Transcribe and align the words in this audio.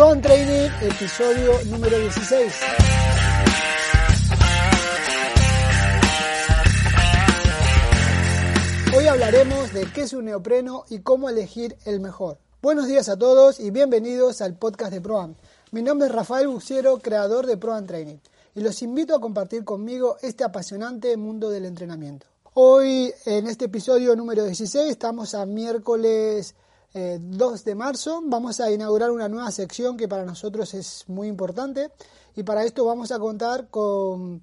Pro 0.00 0.18
Training, 0.18 0.70
episodio 0.80 1.52
número 1.66 1.98
16. 1.98 2.54
Hoy 8.96 9.06
hablaremos 9.06 9.74
de 9.74 9.84
qué 9.92 10.00
es 10.00 10.14
un 10.14 10.24
neopreno 10.24 10.86
y 10.88 11.00
cómo 11.00 11.28
elegir 11.28 11.76
el 11.84 12.00
mejor. 12.00 12.38
Buenos 12.62 12.86
días 12.86 13.10
a 13.10 13.18
todos 13.18 13.60
y 13.60 13.70
bienvenidos 13.70 14.40
al 14.40 14.56
podcast 14.56 14.90
de 14.90 15.02
ProAm. 15.02 15.34
Mi 15.70 15.82
nombre 15.82 16.08
es 16.08 16.14
Rafael 16.14 16.48
Buciero, 16.48 16.96
creador 17.00 17.46
de 17.46 17.58
ProAm 17.58 17.86
Training, 17.86 18.20
y 18.54 18.62
los 18.62 18.80
invito 18.80 19.14
a 19.14 19.20
compartir 19.20 19.64
conmigo 19.64 20.16
este 20.22 20.44
apasionante 20.44 21.14
mundo 21.18 21.50
del 21.50 21.66
entrenamiento. 21.66 22.26
Hoy, 22.54 23.12
en 23.26 23.46
este 23.46 23.66
episodio 23.66 24.16
número 24.16 24.46
16, 24.46 24.90
estamos 24.90 25.34
a 25.34 25.44
miércoles 25.44 26.54
2 26.92 27.60
eh, 27.60 27.64
de 27.64 27.74
marzo. 27.74 28.20
Vamos 28.24 28.60
a 28.60 28.70
inaugurar 28.70 29.10
una 29.10 29.28
nueva 29.28 29.50
sección 29.50 29.96
que 29.96 30.08
para 30.08 30.24
nosotros 30.24 30.74
es 30.74 31.04
muy 31.08 31.28
importante 31.28 31.90
y 32.34 32.42
para 32.42 32.64
esto 32.64 32.84
vamos 32.84 33.12
a 33.12 33.18
contar 33.18 33.68
con 33.68 34.42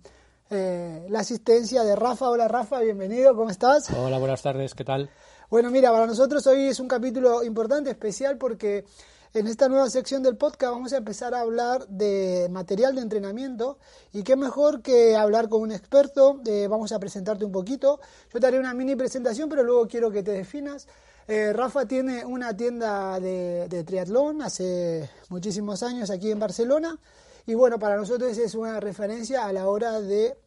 eh, 0.50 1.06
la 1.10 1.20
asistencia 1.20 1.84
de 1.84 1.96
Rafa. 1.96 2.30
Hola 2.30 2.48
Rafa, 2.48 2.80
bienvenido, 2.80 3.36
¿cómo 3.36 3.50
estás? 3.50 3.90
Hola, 3.92 4.18
buenas 4.18 4.42
tardes, 4.42 4.74
¿qué 4.74 4.86
tal? 4.86 5.10
Bueno, 5.50 5.72
mira, 5.72 5.92
para 5.92 6.08
nosotros 6.08 6.46
hoy 6.48 6.68
es 6.68 6.80
un 6.80 6.88
capítulo 6.88 7.44
importante, 7.44 7.90
especial, 7.90 8.38
porque 8.38 8.86
en 9.34 9.48
esta 9.48 9.68
nueva 9.68 9.90
sección 9.90 10.24
del 10.24 10.38
podcast 10.38 10.72
vamos 10.72 10.94
a 10.94 10.98
empezar 10.98 11.34
a 11.34 11.42
hablar 11.42 11.86
de 11.88 12.48
material 12.50 12.96
de 12.96 13.02
entrenamiento 13.02 13.78
y 14.14 14.24
qué 14.24 14.38
mejor 14.38 14.82
que 14.82 15.18
hablar 15.18 15.50
con 15.50 15.62
un 15.62 15.72
experto. 15.74 16.42
Eh, 16.46 16.68
vamos 16.70 16.94
a 16.94 17.00
presentarte 17.00 17.44
un 17.44 17.52
poquito. 17.52 18.00
Yo 18.34 18.40
te 18.40 18.48
haré 18.48 18.58
una 18.58 18.74
mini 18.74 18.96
presentación, 18.96 19.50
pero 19.50 19.64
luego 19.64 19.88
quiero 19.88 20.12
que 20.12 20.24
te 20.24 20.32
definas. 20.32 20.88
Eh, 21.30 21.52
Rafa 21.52 21.86
tiene 21.86 22.24
una 22.24 22.56
tienda 22.56 23.20
de, 23.20 23.84
triatlón 23.86 24.42
hace 24.42 25.10
muchísimos 25.28 25.84
años 25.84 26.10
aquí 26.10 26.32
en 26.32 26.40
Barcelona. 26.40 26.98
Y 27.46 27.54
bueno, 27.54 27.80
para 27.80 27.98
nosotros 27.98 28.38
es 28.38 28.56
una 28.56 28.80
referencia 28.80 29.46
a 29.46 29.52
la 29.52 29.68
hora 29.68 30.00
de, 30.00 30.38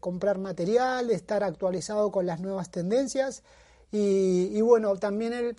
comprar 0.00 0.38
material, 0.38 1.08
de 1.08 1.14
estar 1.14 1.42
actualizado 1.42 2.10
con 2.10 2.26
las 2.26 2.40
nuevas 2.40 2.70
tendencias. 2.70 3.42
Y, 3.92 4.60
bueno, 4.60 4.94
también 4.96 5.32
él, 5.32 5.56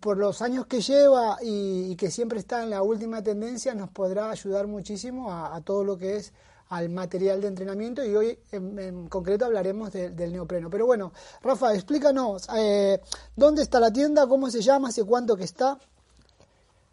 por 0.00 0.18
los 0.18 0.42
años 0.42 0.66
que 0.66 0.82
lleva 0.82 1.38
y, 1.40 1.96
que 1.96 2.10
siempre 2.10 2.38
está 2.38 2.62
en 2.62 2.70
la 2.70 2.82
última 2.82 3.22
tendencia, 3.22 3.74
nos 3.74 3.90
podrá 3.90 4.30
ayudar 4.30 4.66
muchísimo 4.66 5.32
a, 5.32 5.58
todo 5.62 5.82
lo 5.82 5.96
que 5.96 6.16
es 6.16 6.32
al 6.70 6.88
material 6.88 7.40
de 7.40 7.48
entrenamiento 7.48 8.04
y 8.04 8.14
hoy 8.14 8.38
en, 8.52 9.08
concreto 9.08 9.44
hablaremos 9.44 9.92
del 9.92 10.32
neopreno. 10.32 10.70
Pero 10.70 10.86
bueno, 10.86 11.12
Rafa, 11.42 11.74
explícanos, 11.74 12.48
eh, 12.56 13.00
¿dónde 13.36 13.62
está 13.62 13.78
la 13.78 13.92
tienda? 13.92 14.26
¿Cómo 14.26 14.50
se 14.50 14.62
llama? 14.62 14.88
¿Hace 14.88 15.04
cuánto 15.04 15.36
que 15.36 15.44
está? 15.44 15.78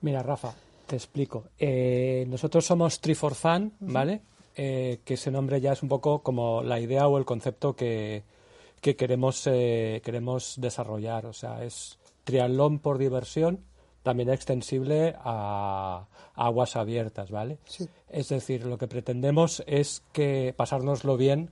Mira, 0.01 0.23
Rafa, 0.23 0.53
te 0.87 0.95
explico. 0.95 1.45
Eh, 1.59 2.25
nosotros 2.27 2.65
somos 2.65 2.99
Triforfan, 2.99 3.73
¿vale? 3.79 4.21
Eh, 4.55 5.01
que 5.05 5.13
ese 5.13 5.29
nombre 5.29 5.61
ya 5.61 5.73
es 5.73 5.83
un 5.83 5.89
poco 5.89 6.23
como 6.23 6.63
la 6.63 6.79
idea 6.79 7.07
o 7.07 7.19
el 7.19 7.25
concepto 7.25 7.75
que, 7.75 8.23
queremos, 8.81 9.45
eh, 9.45 10.01
queremos 10.03 10.55
desarrollar. 10.57 11.27
O 11.27 11.33
sea, 11.33 11.63
es 11.63 11.99
triatlón 12.23 12.79
por 12.79 12.97
diversión, 12.97 13.59
también 14.07 14.29
extensible 14.29 15.15
a, 15.19 16.07
aguas 16.33 16.75
abiertas, 16.75 17.29
¿vale? 17.29 17.59
Es 18.09 18.29
decir, 18.29 18.65
lo 18.65 18.77
que 18.77 18.87
pretendemos 18.87 19.63
es 19.67 20.03
que 20.11 20.53
pasárnoslo 20.57 21.17
bien 21.17 21.51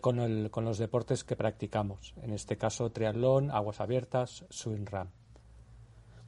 con, 0.00 0.18
el, 0.20 0.50
con 0.50 0.64
los 0.64 0.78
deportes 0.78 1.22
que 1.22 1.36
practicamos. 1.36 2.14
En 2.22 2.32
este 2.32 2.56
caso, 2.56 2.90
triatlón, 2.90 3.50
aguas 3.50 3.80
abiertas, 3.80 4.44
swing. 4.48 4.86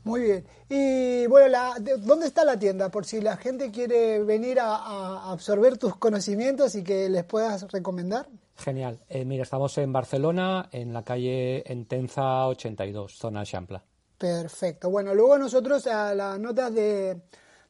Muy 0.04 0.22
bien. 0.22 0.44
Y 0.68 1.26
bueno, 1.26 1.48
la, 1.48 1.74
¿dónde 1.98 2.26
está 2.26 2.44
la 2.44 2.58
tienda? 2.58 2.90
Por 2.90 3.04
si 3.04 3.20
la 3.20 3.36
gente 3.36 3.70
quiere 3.70 4.22
venir 4.22 4.58
a, 4.60 5.30
absorber 5.30 5.76
tus 5.76 5.96
conocimientos 5.96 6.74
y 6.74 6.82
que 6.82 7.08
les 7.08 7.24
puedas 7.24 7.70
recomendar. 7.70 8.26
Genial. 8.56 9.00
Eh, 9.08 9.24
mira, 9.24 9.42
estamos 9.42 9.76
en 9.78 9.92
Barcelona, 9.92 10.68
en 10.72 10.92
la 10.92 11.02
calle 11.04 11.70
Entenza 11.70 12.46
82, 12.46 13.18
zona 13.18 13.44
Champla. 13.44 13.84
Perfecto. 14.18 14.90
Bueno, 14.90 15.14
luego 15.14 15.38
nosotros 15.38 15.86
a 15.86 16.12
las 16.12 16.40
notas 16.40 16.74
de, 16.74 17.22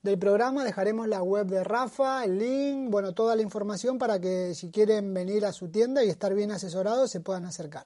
del 0.02 0.18
programa 0.18 0.64
dejaremos 0.64 1.06
la 1.06 1.22
web 1.22 1.46
de 1.46 1.62
Rafa, 1.62 2.24
el 2.24 2.38
link, 2.38 2.90
bueno, 2.90 3.12
toda 3.12 3.36
la 3.36 3.42
información 3.42 3.98
para 3.98 4.18
que 4.18 4.54
si 4.54 4.70
quieren 4.70 5.12
venir 5.12 5.44
a 5.44 5.52
su 5.52 5.68
tienda 5.68 6.02
y 6.02 6.08
estar 6.08 6.34
bien 6.34 6.50
asesorados 6.50 7.10
se 7.10 7.20
puedan 7.20 7.44
acercar. 7.44 7.84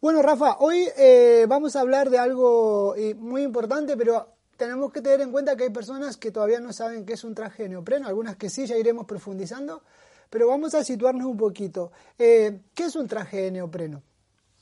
Bueno, 0.00 0.22
Rafa, 0.22 0.58
hoy 0.60 0.88
eh, 0.96 1.44
vamos 1.48 1.74
a 1.74 1.80
hablar 1.80 2.08
de 2.08 2.18
algo 2.18 2.94
eh, 2.96 3.14
muy 3.14 3.42
importante, 3.42 3.96
pero 3.96 4.28
tenemos 4.56 4.92
que 4.92 5.00
tener 5.00 5.20
en 5.20 5.32
cuenta 5.32 5.56
que 5.56 5.64
hay 5.64 5.70
personas 5.70 6.16
que 6.16 6.30
todavía 6.30 6.60
no 6.60 6.72
saben 6.72 7.04
qué 7.04 7.14
es 7.14 7.24
un 7.24 7.34
traje 7.34 7.64
de 7.64 7.70
neopreno, 7.70 8.06
algunas 8.06 8.36
que 8.36 8.48
sí, 8.48 8.66
ya 8.66 8.76
iremos 8.76 9.06
profundizando, 9.06 9.82
pero 10.30 10.46
vamos 10.46 10.74
a 10.74 10.84
situarnos 10.84 11.26
un 11.26 11.36
poquito. 11.36 11.90
Eh, 12.16 12.60
¿Qué 12.74 12.84
es 12.84 12.94
un 12.94 13.08
traje 13.08 13.42
de 13.42 13.50
neopreno? 13.50 14.02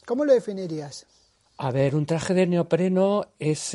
¿Cómo 0.07 0.25
lo 0.25 0.33
definirías? 0.33 1.07
A 1.63 1.71
ver, 1.73 1.95
un 1.95 2.07
traje 2.07 2.33
de 2.33 2.47
neopreno 2.47 3.35
es 3.39 3.75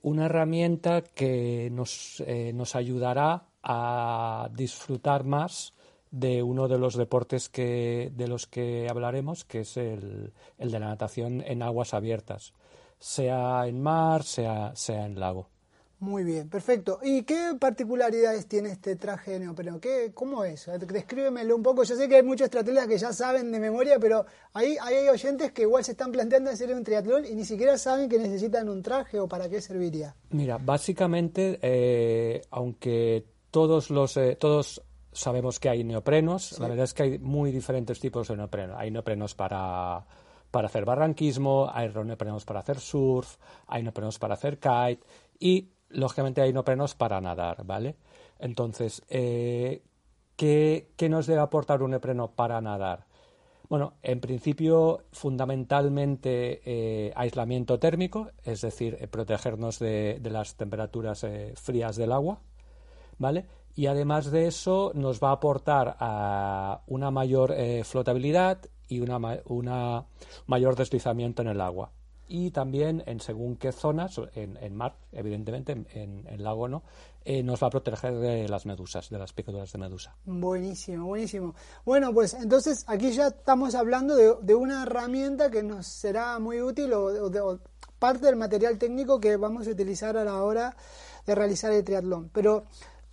una 0.00 0.24
herramienta 0.24 1.02
que 1.02 1.68
nos, 1.70 2.24
nos 2.54 2.74
ayudará 2.74 3.44
a 3.62 4.48
disfrutar 4.54 5.24
más 5.24 5.74
de 6.10 6.42
uno 6.42 6.66
de 6.66 6.78
los 6.78 6.94
deportes 6.96 7.50
que, 7.50 8.10
de 8.16 8.26
los 8.26 8.46
que 8.46 8.88
hablaremos, 8.88 9.44
que 9.44 9.60
es 9.60 9.76
el, 9.76 10.32
el 10.56 10.70
de 10.70 10.80
la 10.80 10.86
natación 10.86 11.42
en 11.46 11.62
aguas 11.62 11.92
abiertas, 11.92 12.54
sea 12.98 13.66
en 13.66 13.82
mar, 13.82 14.22
sea, 14.22 14.74
sea 14.74 15.04
en 15.04 15.20
lago. 15.20 15.50
Muy 16.04 16.22
bien, 16.22 16.50
perfecto. 16.50 16.98
¿Y 17.02 17.22
qué 17.22 17.56
particularidades 17.58 18.46
tiene 18.46 18.68
este 18.68 18.94
traje 18.94 19.32
de 19.32 19.40
neopreno? 19.40 19.80
¿Qué, 19.80 20.12
¿Cómo 20.12 20.44
es? 20.44 20.68
Descríbemelo 20.86 21.56
un 21.56 21.62
poco. 21.62 21.82
Yo 21.82 21.96
sé 21.96 22.10
que 22.10 22.16
hay 22.16 22.22
muchos 22.22 22.50
triatletas 22.50 22.86
que 22.86 22.98
ya 22.98 23.10
saben 23.14 23.50
de 23.50 23.58
memoria, 23.58 23.98
pero 23.98 24.26
ahí, 24.52 24.76
hay 24.82 25.08
oyentes 25.08 25.52
que 25.52 25.62
igual 25.62 25.82
se 25.82 25.92
están 25.92 26.12
planteando 26.12 26.50
hacer 26.50 26.74
un 26.74 26.84
triatlón 26.84 27.24
y 27.24 27.34
ni 27.34 27.46
siquiera 27.46 27.78
saben 27.78 28.10
que 28.10 28.18
necesitan 28.18 28.68
un 28.68 28.82
traje 28.82 29.18
o 29.18 29.26
para 29.26 29.48
qué 29.48 29.62
serviría. 29.62 30.14
Mira, 30.28 30.58
básicamente, 30.58 31.58
eh, 31.62 32.42
aunque 32.50 33.24
todos 33.50 33.88
los 33.88 34.18
eh, 34.18 34.36
todos 34.38 34.82
sabemos 35.10 35.58
que 35.58 35.70
hay 35.70 35.84
neoprenos. 35.84 36.58
La 36.58 36.68
verdad 36.68 36.84
es 36.84 36.92
que 36.92 37.04
hay 37.04 37.18
muy 37.18 37.50
diferentes 37.50 37.98
tipos 37.98 38.28
de 38.28 38.36
neoprenos. 38.36 38.76
Hay 38.78 38.90
neoprenos 38.90 39.34
para, 39.34 40.04
para 40.50 40.66
hacer 40.66 40.84
barranquismo, 40.84 41.70
hay 41.72 41.88
neoprenos 41.88 42.44
para 42.44 42.60
hacer 42.60 42.78
surf, 42.78 43.38
hay 43.68 43.82
neoprenos 43.82 44.18
para 44.18 44.34
hacer 44.34 44.58
kite 44.58 45.00
y, 45.38 45.70
lógicamente, 45.94 46.42
hay 46.42 46.52
neoprenos 46.52 46.94
para 46.94 47.20
nadar, 47.20 47.64
¿vale? 47.64 47.96
Entonces, 48.38 49.02
eh, 49.08 49.82
¿qué, 50.36 50.86
nos 51.08 51.26
debe 51.26 51.40
aportar 51.40 51.82
un 51.82 51.92
neopreno 51.92 52.32
para 52.32 52.60
nadar? 52.60 53.06
Bueno, 53.68 53.94
en 54.02 54.20
principio, 54.20 55.04
fundamentalmente 55.12 56.60
eh, 56.64 57.12
aislamiento 57.16 57.78
térmico, 57.78 58.30
es 58.44 58.60
decir, 58.60 58.98
eh, 59.00 59.08
protegernos 59.08 59.78
de, 59.78 60.20
las 60.22 60.56
temperaturas 60.56 61.26
frías 61.54 61.96
del 61.96 62.12
agua, 62.12 62.40
¿vale? 63.18 63.46
y 63.76 63.86
además 63.86 64.30
de 64.30 64.46
eso 64.46 64.92
nos 64.94 65.18
va 65.20 65.30
a 65.30 65.32
aportar 65.32 65.96
a 65.98 66.82
una 66.86 67.10
mayor 67.10 67.52
flotabilidad 67.82 68.60
y 68.88 69.00
una, 69.00 69.18
una, 69.46 70.04
mayor 70.46 70.76
deslizamiento 70.76 71.42
en 71.42 71.48
el 71.48 71.60
agua. 71.60 71.90
Y 72.26 72.50
también 72.50 73.02
en 73.06 73.20
según 73.20 73.56
qué 73.56 73.72
zonas, 73.72 74.20
en, 74.34 74.74
mar, 74.74 74.96
evidentemente, 75.12 75.72
en, 75.72 76.26
el 76.28 76.42
lago 76.42 76.68
no, 76.68 76.82
eh, 77.24 77.42
nos 77.42 77.62
va 77.62 77.66
a 77.66 77.70
proteger 77.70 78.14
de 78.14 78.48
las 78.48 78.64
medusas, 78.66 79.10
de 79.10 79.18
las 79.18 79.32
picaduras 79.32 79.72
de 79.72 79.78
medusa. 79.78 80.16
Buenísimo, 80.24 81.06
buenísimo. 81.06 81.54
Bueno, 81.84 82.12
pues 82.14 82.34
entonces 82.34 82.84
aquí 82.86 83.12
ya 83.12 83.28
estamos 83.28 83.74
hablando 83.74 84.16
de, 84.16 84.34
de 84.40 84.54
una 84.54 84.82
herramienta 84.84 85.50
que 85.50 85.62
nos 85.62 85.86
será 85.86 86.38
muy 86.38 86.60
útil 86.60 86.92
o, 86.94 87.26
o 87.26 87.58
parte 87.98 88.26
del 88.26 88.36
material 88.36 88.78
técnico 88.78 89.20
que 89.20 89.36
vamos 89.36 89.66
a 89.66 89.70
utilizar 89.70 90.16
a 90.16 90.24
la 90.24 90.42
hora 90.42 90.76
de 91.26 91.34
realizar 91.34 91.72
el 91.72 91.84
triatlón. 91.84 92.30
Pero 92.32 92.64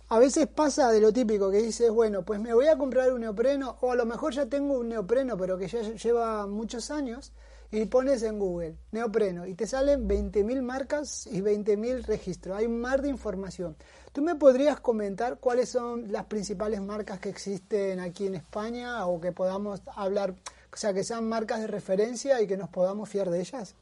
a 0.08 0.18
veces 0.18 0.46
pasa 0.46 0.90
de 0.90 1.00
lo 1.00 1.10
típico 1.10 1.50
que 1.50 1.62
dices, 1.62 1.90
bueno, 1.90 2.22
pues 2.22 2.38
me 2.38 2.52
voy 2.52 2.66
a 2.66 2.76
comprar 2.76 3.10
un 3.12 3.22
neopreno, 3.22 3.78
o 3.80 3.92
a 3.92 3.94
lo 3.94 4.04
mejor 4.04 4.34
ya 4.34 4.44
tengo 4.44 4.78
un 4.78 4.90
neopreno, 4.90 5.38
pero 5.38 5.56
que 5.56 5.68
ya 5.68 5.80
lleva 5.80 6.46
muchos 6.46 6.90
años, 6.90 7.32
y 7.72 7.86
pones 7.86 8.22
en 8.22 8.38
Google 8.38 8.76
neopreno 8.90 9.46
y 9.46 9.54
te 9.54 9.66
salen 9.66 10.06
20.000 10.06 10.60
marcas 10.60 11.26
y 11.26 11.40
20.000 11.40 12.04
registros. 12.04 12.56
Hay 12.56 12.66
un 12.66 12.78
mar 12.78 13.00
de 13.00 13.08
información. 13.08 13.76
¿Tú 14.12 14.20
me 14.20 14.34
podrías 14.34 14.78
comentar 14.78 15.38
cuáles 15.38 15.70
son 15.70 16.12
las 16.12 16.26
principales 16.26 16.82
marcas 16.82 17.18
que 17.18 17.30
existen 17.30 17.98
aquí 17.98 18.26
en 18.26 18.34
España 18.34 19.06
o 19.06 19.18
que 19.18 19.32
podamos 19.32 19.80
hablar, 19.96 20.34
o 20.70 20.76
sea, 20.76 20.92
que 20.92 21.02
sean 21.02 21.26
marcas 21.26 21.60
de 21.60 21.66
referencia 21.66 22.42
y 22.42 22.46
que 22.46 22.58
nos 22.58 22.68
podamos 22.68 23.08
fiar 23.08 23.30
de 23.30 23.40
ellas? 23.40 23.74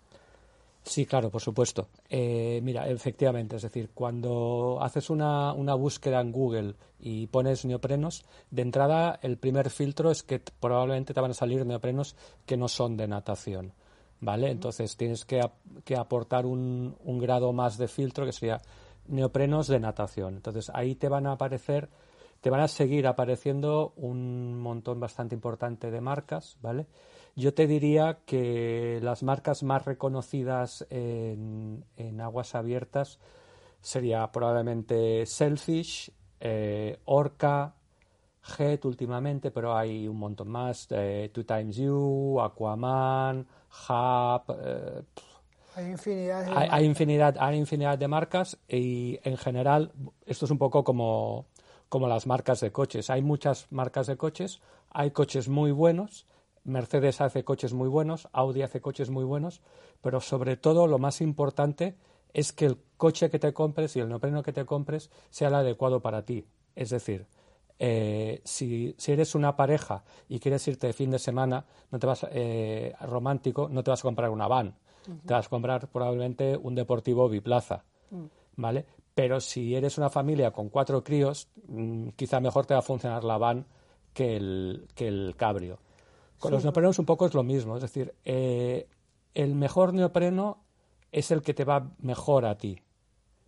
Sí, 0.82 1.04
claro, 1.06 1.30
por 1.30 1.42
supuesto. 1.42 1.88
Eh, 2.08 2.60
mira, 2.62 2.88
efectivamente, 2.88 3.56
es 3.56 3.62
decir, 3.62 3.90
cuando 3.94 4.78
haces 4.80 5.10
una, 5.10 5.52
una, 5.52 5.74
búsqueda 5.74 6.20
en 6.20 6.32
Google 6.32 6.74
y 6.98 7.26
pones 7.26 7.64
neoprenos, 7.64 8.24
de 8.50 8.62
entrada 8.62 9.18
el 9.22 9.36
primer 9.36 9.70
filtro 9.70 10.10
es 10.10 10.22
que 10.22 10.40
probablemente 10.40 11.12
te 11.14 11.20
van 11.20 11.32
a 11.32 11.34
salir 11.34 11.64
neoprenos 11.66 12.16
que 12.46 12.56
no 12.56 12.66
son 12.66 12.96
de 12.96 13.06
natación, 13.08 13.72
¿vale? 14.20 14.50
Entonces 14.50 14.96
tienes 14.96 15.24
que, 15.24 15.40
que 15.84 15.96
aportar 15.96 16.46
un, 16.46 16.96
un, 17.04 17.18
grado 17.18 17.52
más 17.52 17.76
de 17.76 17.86
filtro 17.86 18.24
que 18.24 18.32
sería 18.32 18.60
neoprenos 19.06 19.68
de 19.68 19.80
natación. 19.80 20.34
Entonces 20.36 20.70
ahí 20.74 20.94
te 20.94 21.08
van 21.08 21.26
a 21.26 21.32
aparecer, 21.32 21.90
te 22.40 22.48
van 22.50 22.62
a 22.62 22.68
seguir 22.68 23.06
apareciendo 23.06 23.92
un 23.96 24.58
montón 24.58 24.98
bastante 24.98 25.34
importante 25.34 25.90
de 25.90 26.00
marcas, 26.00 26.56
¿vale? 26.62 26.86
Yo 27.36 27.54
te 27.54 27.66
diría 27.66 28.18
que 28.26 29.00
las 29.02 29.22
marcas 29.22 29.62
más 29.62 29.84
reconocidas 29.84 30.86
en, 30.90 31.84
aguas 32.20 32.54
abiertas 32.54 33.18
sería 33.80 34.30
probablemente 34.30 35.24
Selfish, 35.26 36.10
eh, 36.40 36.98
Orca, 37.04 37.74
Jet 38.42 38.84
últimamente, 38.84 39.50
pero 39.50 39.76
hay 39.76 40.08
un 40.08 40.18
montón 40.18 40.48
más, 40.48 40.86
eh, 40.90 41.30
Two 41.32 41.44
Times 41.44 41.76
You, 41.76 42.40
Aquaman, 42.40 43.46
Hub, 43.88 44.56
eh, 44.62 45.02
hay 45.76 45.86
infinidad, 45.86 46.44
de 46.44 46.52
hay, 46.52 46.84
infinidad, 46.84 47.36
hay 47.38 47.56
infinidad 47.56 47.96
de 47.96 48.08
marcas 48.08 48.58
y 48.68 49.20
en 49.22 49.36
general 49.36 49.92
esto 50.26 50.44
es 50.44 50.50
un 50.50 50.58
poco 50.58 50.82
como, 50.82 51.46
como 51.88 52.08
las 52.08 52.26
marcas 52.26 52.60
de 52.60 52.72
coches. 52.72 53.08
Hay 53.08 53.22
muchas 53.22 53.70
marcas 53.70 54.08
de 54.08 54.16
coches, 54.16 54.60
hay 54.90 55.12
coches 55.12 55.48
muy 55.48 55.70
buenos, 55.70 56.26
Mercedes 56.64 57.20
hace 57.20 57.44
coches 57.44 57.72
muy 57.72 57.88
buenos, 57.88 58.28
Audi 58.32 58.62
hace 58.62 58.80
coches 58.80 59.10
muy 59.10 59.24
buenos, 59.24 59.60
pero 60.00 60.20
sobre 60.20 60.56
todo 60.56 60.86
lo 60.86 60.98
más 60.98 61.20
importante 61.20 61.96
es 62.32 62.52
que 62.52 62.66
el 62.66 62.78
coche 62.96 63.30
que 63.30 63.38
te 63.38 63.52
compres 63.52 63.96
y 63.96 64.00
el 64.00 64.08
neopreno 64.08 64.42
que 64.42 64.52
te 64.52 64.64
compres 64.64 65.10
sea 65.30 65.48
el 65.48 65.54
adecuado 65.54 66.00
para 66.00 66.24
ti. 66.24 66.46
Es 66.76 66.90
decir, 66.90 67.26
eh, 67.78 68.42
si, 68.44 68.94
si, 68.98 69.12
eres 69.12 69.34
una 69.34 69.56
pareja 69.56 70.04
y 70.28 70.38
quieres 70.38 70.66
irte 70.68 70.86
de 70.86 70.92
fin 70.92 71.10
de 71.10 71.18
semana 71.18 71.64
no 71.90 71.98
te 71.98 72.06
vas 72.06 72.26
eh, 72.30 72.94
romántico, 73.00 73.68
no 73.70 73.82
te 73.82 73.90
vas 73.90 74.00
a 74.00 74.02
comprar 74.02 74.30
una 74.30 74.46
van, 74.46 74.74
te 75.26 75.32
vas 75.32 75.46
a 75.46 75.50
comprar 75.50 75.88
probablemente 75.88 76.56
un 76.56 76.74
deportivo 76.74 77.28
biplaza, 77.28 77.84
mm. 78.10 78.24
¿vale? 78.56 78.84
Pero 79.14 79.40
si 79.40 79.74
eres 79.74 79.98
una 79.98 80.10
familia 80.10 80.50
con 80.50 80.68
cuatro 80.68 81.02
críos, 81.02 81.48
mm, 81.68 82.10
quizá 82.10 82.38
mejor 82.38 82.66
te 82.66 82.74
va 82.74 82.80
a 82.80 82.82
funcionar 82.82 83.24
la 83.24 83.38
van 83.38 83.66
que 84.12 84.36
el, 84.36 84.86
que 84.94 85.08
el 85.08 85.34
cabrio. 85.36 85.78
Con 86.40 86.52
los 86.52 86.64
neoprenos 86.64 86.98
un 86.98 87.06
poco 87.06 87.26
es 87.26 87.34
lo 87.34 87.42
mismo, 87.42 87.76
es 87.76 87.82
decir, 87.82 88.14
eh, 88.24 88.88
el 89.34 89.54
mejor 89.54 89.94
neopreno 89.94 90.58
es 91.12 91.30
el 91.30 91.42
que 91.42 91.54
te 91.54 91.64
va 91.64 91.92
mejor 91.98 92.46
a 92.46 92.56
ti. 92.56 92.80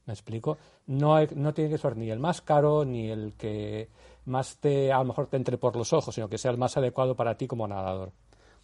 ¿Me 0.06 0.12
explico? 0.12 0.59
No, 0.87 1.25
no 1.35 1.55
tiene 1.55 1.71
que 1.71 1.79
ser 1.79 1.97
ni 1.97 2.11
el 2.11 2.19
más 2.19 2.43
caro 2.43 2.85
ni 2.85 3.11
el 3.11 3.35
que 3.35 3.89
más 4.27 4.59
te, 4.59 4.93
a 4.93 4.99
lo 4.99 5.05
mejor 5.05 5.29
te 5.29 5.37
entre 5.37 5.59
por 5.59 5.77
los 5.77 5.93
ojos, 5.93 6.15
sino 6.15 6.29
que 6.29 6.39
sea 6.39 6.50
el 6.50 6.59
más 6.59 6.77
adecuado 6.77 7.17
para 7.17 7.37
ti 7.37 7.47
como 7.47 7.67
nadador. 7.67 8.12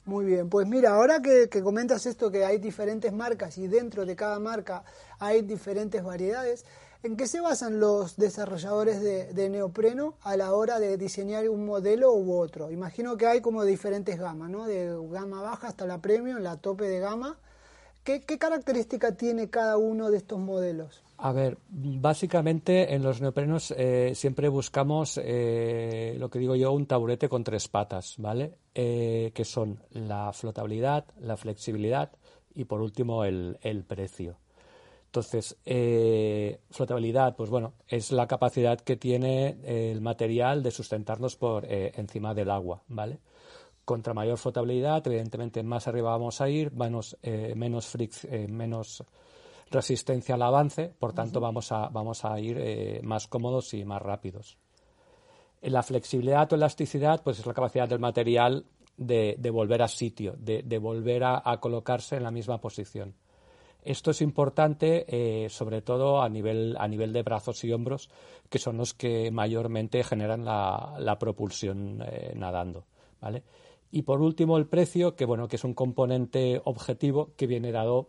Muy 0.04 0.24
bien, 0.24 0.48
pues 0.48 0.66
mira, 0.66 0.94
ahora 0.94 1.20
que, 1.20 1.48
comentas 1.62 2.06
esto, 2.06 2.30
que 2.30 2.44
hay 2.44 2.58
diferentes 2.58 3.12
marcas 3.12 3.58
y 3.58 3.68
dentro 3.68 4.06
de 4.06 4.16
cada 4.16 4.38
marca 4.38 4.82
hay 5.18 5.42
diferentes 5.42 6.02
variedades, 6.02 6.64
¿en 7.02 7.16
qué 7.16 7.26
se 7.26 7.40
basan 7.40 7.80
los 7.80 8.16
desarrolladores 8.16 9.00
de, 9.00 9.48
neopreno 9.48 10.14
a 10.22 10.36
la 10.36 10.52
hora 10.52 10.78
de 10.78 10.96
diseñar 10.96 11.48
un 11.48 11.66
modelo 11.66 12.12
u 12.12 12.38
otro? 12.38 12.70
Imagino 12.70 13.16
que 13.16 13.26
hay 13.26 13.40
como 13.40 13.64
diferentes 13.64 14.18
gamas, 14.18 14.50
¿no? 14.50 14.66
De 14.66 14.96
gama 15.10 15.42
baja 15.42 15.68
hasta 15.68 15.86
la 15.86 16.00
premium, 16.00 16.38
la 16.40 16.56
tope 16.56 16.84
de 16.84 17.00
gama. 17.00 17.38
¿Qué, 18.04 18.20
característica 18.20 19.12
tiene 19.12 19.50
cada 19.50 19.76
uno 19.76 20.10
de 20.10 20.16
estos 20.16 20.38
modelos? 20.38 21.02
A 21.18 21.32
ver, 21.32 21.58
básicamente 21.68 22.94
en 22.94 23.02
los 23.02 23.20
neoprenos 23.20 23.74
eh, 23.76 24.12
siempre 24.14 24.48
buscamos 24.48 25.20
eh, 25.22 26.16
lo 26.18 26.30
que 26.30 26.38
digo 26.38 26.56
yo, 26.56 26.72
un 26.72 26.86
taburete 26.86 27.28
con 27.28 27.44
tres 27.44 27.68
patas, 27.68 28.14
¿vale? 28.16 28.54
Eh, 28.74 29.32
que 29.34 29.44
son 29.44 29.82
la 29.90 30.32
flotabilidad, 30.32 31.04
la 31.20 31.36
flexibilidad 31.36 32.12
y 32.54 32.64
por 32.64 32.80
último 32.80 33.24
el 33.24 33.84
precio. 33.86 34.38
Entonces, 35.08 35.56
flotabilidad, 36.70 37.34
pues 37.34 37.48
bueno, 37.48 37.72
es 37.88 38.12
la 38.12 38.26
capacidad 38.26 38.78
que 38.78 38.96
tiene 38.96 39.56
el 39.64 40.02
material 40.02 40.62
de 40.62 40.70
sustentarnos 40.70 41.36
por 41.36 41.64
encima 41.66 42.34
del 42.34 42.50
agua, 42.50 42.82
¿vale? 42.88 43.18
Contra 43.86 44.12
mayor 44.12 44.36
flotabilidad, 44.36 45.06
evidentemente 45.06 45.62
más 45.62 45.88
arriba 45.88 46.10
vamos 46.10 46.42
a 46.42 46.50
ir, 46.50 46.72
menos, 46.72 47.16
menos, 47.22 47.96
menos 48.48 49.02
resistencia 49.70 50.34
al 50.34 50.42
avance, 50.42 50.92
por 50.98 51.12
tanto 51.12 51.40
vamos 51.40 51.72
a, 51.72 51.88
vamos 51.88 52.24
a 52.24 52.38
ir 52.40 52.58
eh, 52.58 53.00
más 53.02 53.26
cómodos 53.26 53.74
y 53.74 53.84
más 53.84 54.00
rápidos. 54.00 54.58
La 55.62 55.82
flexibilidad 55.82 56.50
o 56.52 56.56
elasticidad 56.56 57.22
pues 57.22 57.38
es 57.40 57.46
la 57.46 57.54
capacidad 57.54 57.88
del 57.88 57.98
material 57.98 58.64
de, 58.96 59.36
volver 59.52 59.82
a 59.82 59.88
sitio, 59.88 60.34
de, 60.38 60.78
volver 60.78 61.24
a, 61.24 61.58
colocarse 61.60 62.16
en 62.16 62.22
la 62.24 62.30
misma 62.30 62.60
posición. 62.60 63.14
Esto 63.88 64.10
es 64.10 64.20
importante 64.20 65.06
eh, 65.08 65.48
sobre 65.48 65.80
todo 65.80 66.20
a 66.20 66.28
nivel, 66.28 66.76
a 66.78 66.86
nivel 66.86 67.10
de 67.14 67.22
brazos 67.22 67.64
y 67.64 67.72
hombros, 67.72 68.10
que 68.50 68.58
son 68.58 68.76
los 68.76 68.92
que 68.92 69.30
mayormente 69.30 70.04
generan 70.04 70.44
la, 70.44 71.16
propulsión 71.18 72.04
eh, 72.04 72.34
nadando. 72.36 72.84
¿vale? 73.18 73.44
Y 73.90 74.02
por 74.02 74.20
último 74.20 74.58
el 74.58 74.66
precio, 74.66 75.16
que 75.16 75.24
bueno, 75.24 75.48
que 75.48 75.56
es 75.56 75.64
un 75.64 75.72
componente 75.72 76.60
objetivo 76.66 77.30
que 77.34 77.46
viene 77.46 77.72
dado 77.72 78.08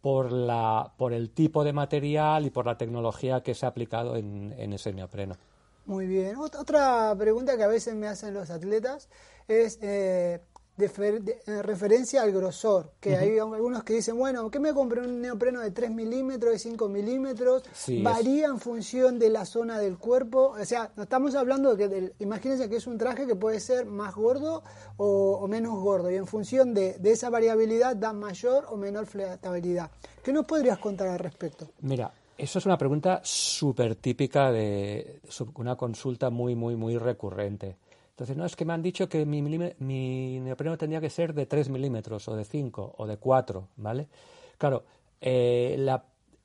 por, 0.00 0.32
la, 0.32 0.92
por 0.96 1.12
el 1.12 1.30
tipo 1.30 1.62
de 1.62 1.72
material 1.72 2.44
y 2.44 2.50
por 2.50 2.66
la 2.66 2.76
tecnología 2.76 3.44
que 3.44 3.54
se 3.54 3.64
ha 3.64 3.68
aplicado 3.68 4.16
en, 4.16 4.72
ese 4.72 4.92
neopreno. 4.92 5.36
Muy 5.84 6.08
bien. 6.08 6.34
Otra 6.36 7.14
pregunta 7.16 7.56
que 7.56 7.62
a 7.62 7.68
veces 7.68 7.94
me 7.94 8.08
hacen 8.08 8.34
los 8.34 8.50
atletas 8.50 9.08
es, 9.46 9.78
eh, 9.82 10.40
de, 10.76 11.40
en 11.46 11.62
referencia 11.62 12.22
al 12.22 12.32
grosor, 12.32 12.92
que 13.00 13.16
hay 13.16 13.38
algunos 13.38 13.82
que 13.84 13.94
dicen, 13.94 14.18
bueno, 14.18 14.50
¿qué 14.50 14.58
me 14.58 14.74
compré 14.74 15.00
un 15.00 15.20
neopreno 15.20 15.60
de 15.60 15.70
3 15.70 15.90
milímetros, 15.90 16.52
de 16.52 16.58
5 16.58 16.88
milímetros? 16.88 17.62
varía 18.02 18.46
en 18.46 18.58
función 18.58 19.18
de 19.18 19.30
la 19.30 19.44
zona 19.44 19.78
del 19.78 19.96
cuerpo. 19.98 20.54
O 20.60 20.64
sea, 20.64 20.90
no 20.96 21.04
estamos 21.04 21.34
hablando 21.34 21.74
de 21.74 21.88
que, 21.88 22.12
imagínense 22.18 22.68
que 22.68 22.76
es 22.76 22.86
un 22.86 22.98
traje 22.98 23.26
que 23.26 23.36
puede 23.36 23.60
ser 23.60 23.86
más 23.86 24.14
gordo 24.14 24.62
o, 24.96 25.46
menos 25.48 25.78
gordo, 25.80 26.10
y 26.10 26.16
en 26.16 26.26
función 26.26 26.74
de, 26.74 26.94
de, 26.98 27.12
esa 27.12 27.30
variabilidad 27.30 27.96
da 27.96 28.12
mayor 28.12 28.66
o 28.68 28.76
menor 28.76 29.06
flexibilidad. 29.06 29.90
¿Qué 30.22 30.32
nos 30.32 30.44
podrías 30.44 30.78
contar 30.78 31.08
al 31.08 31.18
respecto? 31.18 31.68
Mira, 31.80 32.12
eso 32.36 32.58
es 32.58 32.66
una 32.66 32.76
pregunta 32.76 33.20
súper 33.24 33.96
típica 33.96 34.52
de 34.52 35.20
una 35.54 35.76
consulta 35.76 36.28
muy, 36.28 36.54
muy, 36.54 36.76
muy 36.76 36.98
recurrente. 36.98 37.76
Entonces, 38.16 38.34
no, 38.34 38.46
es 38.46 38.56
que 38.56 38.64
me 38.64 38.72
han 38.72 38.80
dicho 38.80 39.10
que 39.10 39.26
mi, 39.26 39.42
mi 39.42 40.40
neopreno 40.40 40.78
tendría 40.78 41.02
que 41.02 41.10
ser 41.10 41.34
de 41.34 41.44
3 41.44 41.68
milímetros, 41.68 42.26
o 42.28 42.34
de 42.34 42.46
5, 42.46 42.94
o 42.96 43.06
de 43.06 43.18
4, 43.18 43.68
¿vale? 43.76 44.08
Claro, 44.56 44.84
eh, 45.20 45.76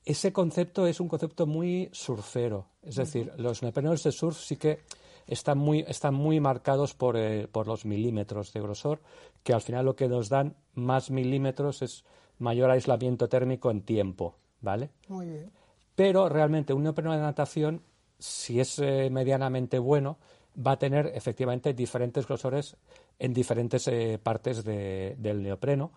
ese 0.03 0.33
concepto 0.33 0.85
es 0.85 0.99
un 0.99 1.07
concepto 1.07 1.47
muy 1.47 1.87
surfero. 1.93 2.65
Es 2.83 2.95
decir, 2.95 3.31
los 3.37 3.61
neoprenos 3.61 4.03
de 4.03 4.11
surf 4.11 4.37
sí 4.37 4.57
que 4.57 4.79
están 5.25 5.59
muy, 5.59 5.85
están 5.87 6.13
muy 6.13 6.41
marcados 6.41 6.93
por, 6.93 7.15
eh, 7.15 7.47
por 7.47 7.67
los 7.67 7.85
milímetros 7.85 8.51
de 8.51 8.59
grosor, 8.59 8.99
que 9.41 9.53
al 9.53 9.61
final 9.61 9.85
lo 9.85 9.95
que 9.95 10.09
nos 10.09 10.27
dan 10.27 10.57
más 10.73 11.09
milímetros 11.09 11.81
es 11.83 12.03
mayor 12.37 12.69
aislamiento 12.69 13.29
térmico 13.29 13.71
en 13.71 13.83
tiempo, 13.83 14.35
¿vale? 14.59 14.89
Muy 15.07 15.25
bien. 15.25 15.51
Pero 15.95 16.27
realmente 16.27 16.73
un 16.73 16.83
neopreno 16.83 17.13
de 17.13 17.19
natación, 17.19 17.81
si 18.19 18.59
es 18.59 18.77
eh, 18.79 19.09
medianamente 19.09 19.79
bueno, 19.79 20.17
va 20.55 20.71
a 20.73 20.79
tener 20.79 21.11
efectivamente 21.15 21.73
diferentes 21.73 22.27
grosores 22.27 22.75
en 23.19 23.33
diferentes 23.33 23.87
eh, 23.87 24.19
partes 24.21 24.63
del 24.63 25.43
neopreno 25.43 25.91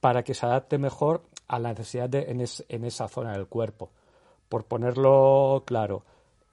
para 0.00 0.22
que 0.22 0.34
se 0.34 0.46
adapte 0.46 0.78
mejor 0.78 1.22
a 1.48 1.58
la 1.58 1.70
necesidad 1.70 2.08
de, 2.08 2.30
en, 2.68 2.84
esa 2.84 3.08
zona 3.08 3.32
del 3.32 3.46
cuerpo. 3.46 3.90
Por 4.48 4.64
ponerlo 4.64 5.64
claro, 5.66 6.04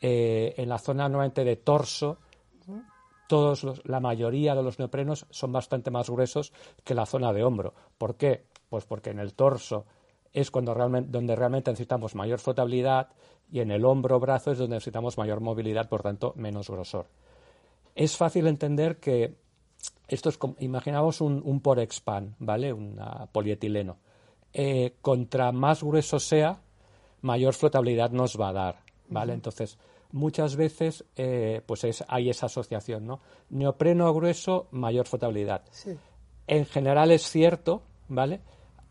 eh, 0.02 0.56
en 0.58 0.70
la 0.70 0.80
zona 0.80 1.10
nuevamente 1.10 1.44
de 1.44 1.58
torso, 1.58 2.18
todos 3.28 3.86
la 3.86 4.00
mayoría 4.00 4.56
de 4.56 4.64
los 4.64 4.80
neoprenos 4.80 5.26
son 5.30 5.52
bastante 5.52 5.92
más 5.92 6.10
gruesos 6.10 6.54
que 6.84 6.96
la 6.96 7.06
zona 7.06 7.34
de 7.34 7.44
hombro. 7.44 7.74
¿Por 7.98 8.16
qué? 8.16 8.46
Pues 8.70 8.86
porque 8.86 9.12
en 9.12 9.20
el 9.20 9.34
torso 9.34 9.86
es 10.32 10.50
cuando 10.52 10.74
realmente, 10.74 11.12
donde 11.12 11.36
realmente 11.36 11.72
necesitamos 11.72 12.16
mayor 12.16 12.40
flotabilidad 12.40 13.10
y 13.52 13.60
en 13.60 13.72
el 13.72 13.86
hombro 13.86 14.20
brazo 14.20 14.52
es 14.52 14.58
donde 14.58 14.76
necesitamos 14.76 15.18
mayor 15.18 15.42
movilidad, 15.42 15.90
por 15.90 16.02
tanto 16.02 16.34
menos 16.36 16.70
grosor 16.70 17.06
es 17.96 18.18
fácil 18.18 18.48
entender 18.48 19.00
que 19.00 19.36
esto 20.08 20.30
es 20.30 20.38
como, 20.38 20.56
imaginamos 20.60 21.22
un, 21.22 21.42
un 21.44 21.62
Porexpan, 21.62 22.36
¿vale? 22.40 22.74
Un 22.74 23.00
polietileno. 23.32 23.98
Eh, 24.54 24.96
contra 25.02 25.52
más 25.52 25.84
grueso 25.84 26.20
sea, 26.20 26.62
mayor 27.22 27.54
flotabilidad 27.54 28.12
nos 28.12 28.40
va 28.40 28.50
a 28.50 28.54
dar, 28.54 28.80
¿vale? 29.08 29.34
Entonces, 29.34 29.80
muchas 30.12 30.56
veces 30.56 31.06
eh, 31.16 31.62
pues 31.66 31.84
es, 31.84 32.04
hay 32.08 32.30
esa 32.30 32.46
asociación, 32.46 33.08
¿no? 33.08 33.20
Neopreno 33.50 34.14
grueso, 34.14 34.68
mayor 34.72 35.08
flotabilidad. 35.08 35.64
En 36.48 36.66
general 36.66 37.12
es 37.12 37.24
cierto, 37.24 37.82
¿vale? 38.08 38.42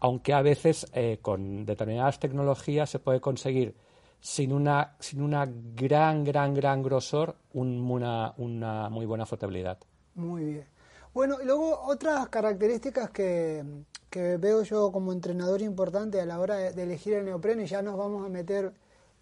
Aunque 0.01 0.33
a 0.33 0.43
veces 0.43 0.91
eh, 0.95 1.19
con 1.23 1.65
determinadas 1.65 2.19
tecnologías 2.19 2.91
se 2.91 2.99
puede 2.99 3.21
conseguir 3.21 3.77
sin 4.23 4.53
una, 4.53 4.95
sin 5.01 5.21
una 5.21 5.47
gran, 5.51 6.23
gran, 6.23 6.55
gran 6.55 6.81
grosor, 6.81 7.35
una, 7.55 8.33
una 8.37 8.89
muy 8.89 9.05
buena 9.05 9.27
flotabilidad. 9.27 9.79
Muy 10.15 10.45
bien. 10.45 10.67
Bueno, 11.13 11.39
y 11.43 11.45
luego 11.45 11.83
otras 11.83 12.29
características 12.29 13.11
que, 13.11 13.65
que, 14.09 14.37
veo 14.37 14.63
yo 14.63 14.93
como 14.93 15.13
entrenador 15.13 15.61
importante 15.61 16.21
a 16.21 16.25
la 16.25 16.39
hora 16.39 16.57
de, 16.57 16.83
elegir 16.83 17.15
el 17.15 17.25
neopreno, 17.25 17.63
y 17.63 17.67
ya 17.67 17.83
nos 17.83 17.99
vamos 17.99 18.25
a 18.25 18.29
meter 18.29 18.73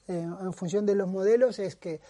en 0.07 0.53
función 0.53 0.87
de 0.87 0.97
los 0.97 1.09
modelos 1.09 1.61
es 1.61 1.77
que 1.77 2.01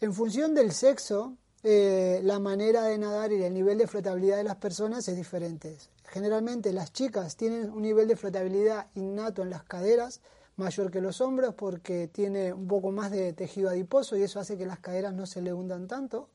en 0.00 0.12
función 0.12 0.54
del 0.54 0.72
sexo, 0.72 1.36
eh, 1.62 2.20
la 2.24 2.40
manera 2.40 2.82
de 2.82 2.98
nadar 2.98 3.30
y 3.30 3.42
el 3.44 3.54
nivel 3.54 3.78
de 3.78 3.86
flotabilidad 3.86 4.36
de 4.36 4.44
las 4.44 4.56
personas 4.56 5.06
es 5.06 5.16
diferente. 5.16 5.78
Generalmente 6.08 6.72
las 6.72 6.92
chicas 6.92 7.36
tienen 7.36 7.70
un 7.70 7.82
nivel 7.82 8.08
de 8.08 8.16
flotabilidad 8.16 8.88
innato 8.96 9.42
en 9.42 9.50
las 9.50 9.62
caderas 9.62 10.20
mayor 10.56 10.90
que 10.90 11.00
los 11.00 11.20
hombros 11.20 11.54
porque 11.54 12.08
tiene 12.08 12.52
un 12.52 12.66
poco 12.66 12.90
más 12.92 13.10
de 13.10 13.32
tejido 13.32 13.70
adiposo 13.70 14.16
y 14.16 14.22
eso 14.22 14.40
hace 14.40 14.56
que 14.56 14.66
las 14.66 14.78
caderas 14.78 15.14
no 15.14 15.26
se 15.26 15.42
le 15.42 15.52
hundan 15.52 15.86
tanto. 15.86 16.28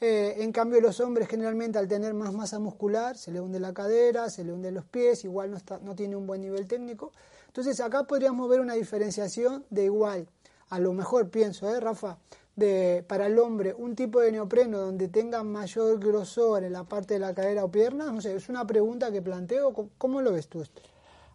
Eh, 0.00 0.36
en 0.38 0.52
cambio 0.52 0.80
los 0.80 1.00
hombres 1.00 1.26
generalmente 1.28 1.78
al 1.78 1.88
tener 1.88 2.12
más 2.12 2.32
masa 2.32 2.58
muscular 2.58 3.16
se 3.16 3.30
le 3.30 3.40
hunde 3.40 3.58
la 3.60 3.72
cadera, 3.72 4.28
se 4.28 4.44
le 4.44 4.52
hunde 4.52 4.70
los 4.70 4.84
pies, 4.84 5.24
igual 5.24 5.50
no, 5.50 5.56
está, 5.56 5.78
no 5.78 5.94
tiene 5.94 6.16
un 6.16 6.26
buen 6.26 6.40
nivel 6.40 6.66
técnico. 6.66 7.12
Entonces 7.46 7.80
acá 7.80 8.04
podríamos 8.04 8.48
ver 8.48 8.60
una 8.60 8.74
diferenciación 8.74 9.64
de 9.70 9.84
igual, 9.84 10.28
a 10.68 10.78
lo 10.78 10.92
mejor 10.92 11.30
pienso, 11.30 11.74
¿eh, 11.74 11.80
Rafa? 11.80 12.18
de, 12.56 13.04
para 13.06 13.26
el 13.26 13.38
hombre 13.38 13.74
un 13.76 13.94
tipo 13.94 14.20
de 14.20 14.32
neopreno 14.32 14.78
donde 14.78 15.08
tenga 15.08 15.42
mayor 15.44 16.00
grosor 16.00 16.64
en 16.64 16.72
la 16.72 16.84
parte 16.84 17.14
de 17.14 17.20
la 17.20 17.34
cadera 17.34 17.64
o 17.64 17.70
piernas? 17.70 18.12
No 18.12 18.20
sé, 18.20 18.34
es 18.34 18.48
una 18.48 18.66
pregunta 18.66 19.12
que 19.12 19.22
planteo. 19.22 19.72
¿Cómo, 19.98 20.22
lo 20.22 20.32
ves 20.32 20.48
tú 20.48 20.62
esto? 20.62 20.82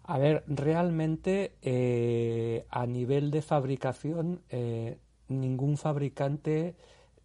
A 0.03 0.17
ver, 0.17 0.43
realmente 0.47 1.55
eh, 1.61 2.65
a 2.69 2.85
nivel 2.85 3.31
de 3.31 3.41
fabricación, 3.41 4.41
eh, 4.49 4.97
ningún 5.27 5.77
fabricante 5.77 6.75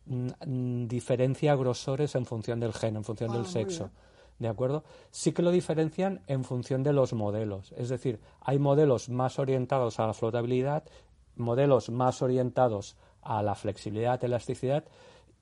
mm, 0.07 0.87
diferencia 0.87 1.55
grosores 1.57 2.15
en 2.15 2.27
función 2.27 2.61
del 2.61 2.73
gen, 2.73 2.97
en 2.97 3.05
función 3.05 3.33
del 3.33 3.43
ah, 3.43 3.49
sexo. 3.49 3.91
¿De 4.39 4.49
acuerdo? 4.49 4.85
Sí 5.11 5.33
que 5.33 5.43
lo 5.43 5.51
diferencian 5.51 6.21
en 6.27 6.45
función 6.45 6.83
de 6.83 6.93
los 6.93 7.15
modelos. 7.15 7.73
Es 7.77 7.89
decir, 7.89 8.21
hay 8.41 8.59
modelos 8.59 9.09
más 9.09 9.39
orientados 9.39 9.99
a 9.99 10.07
la 10.07 10.13
flotabilidad, 10.13 10.85
modelos 11.37 11.89
más 11.89 12.21
orientados 12.21 12.97
a 13.23 13.43
la 13.43 13.55
flexibilidad, 13.55 14.23
elasticidad 14.23 14.85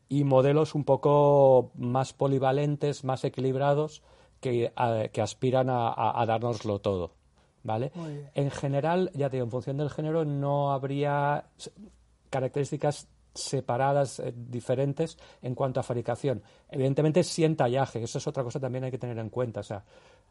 y 0.09 0.25
modelos 0.25 0.75
un 0.75 0.85
poco 0.85 1.73
más 1.75 2.13
polivalentes, 2.13 3.05
más 3.05 3.25
equilibrados 3.25 4.03
que, 4.41 4.73
que 5.13 5.23
aspiran 5.23 5.71
a, 5.71 6.21
a, 6.21 6.27
dárnoslo 6.27 6.79
todo. 6.81 7.13
¿Vale? 7.65 7.91
En 8.35 8.51
general, 8.51 9.11
ya 9.15 9.31
te 9.31 9.37
digo, 9.37 9.47
en 9.47 9.51
función 9.51 9.79
del 9.79 9.91
género 9.91 10.25
no 10.25 10.73
habría 10.73 11.47
características 12.29 13.09
separadas, 13.35 14.21
eh, 14.21 14.33
diferentes 14.37 15.19
en 15.43 15.55
cuanto 15.55 15.81
a 15.81 15.83
fabricación. 15.83 16.43
Evidentemente, 16.71 17.25
sí 17.25 17.43
en 17.43 17.57
tallaje, 17.57 18.03
eso 18.03 18.19
es 18.19 18.27
otra 18.27 18.45
cosa 18.45 18.61
también 18.61 18.85
hay 18.85 18.91
que 18.91 18.99
tener 18.99 19.19
en 19.19 19.31
cuenta. 19.31 19.61
O 19.61 19.63
sea, 19.65 19.83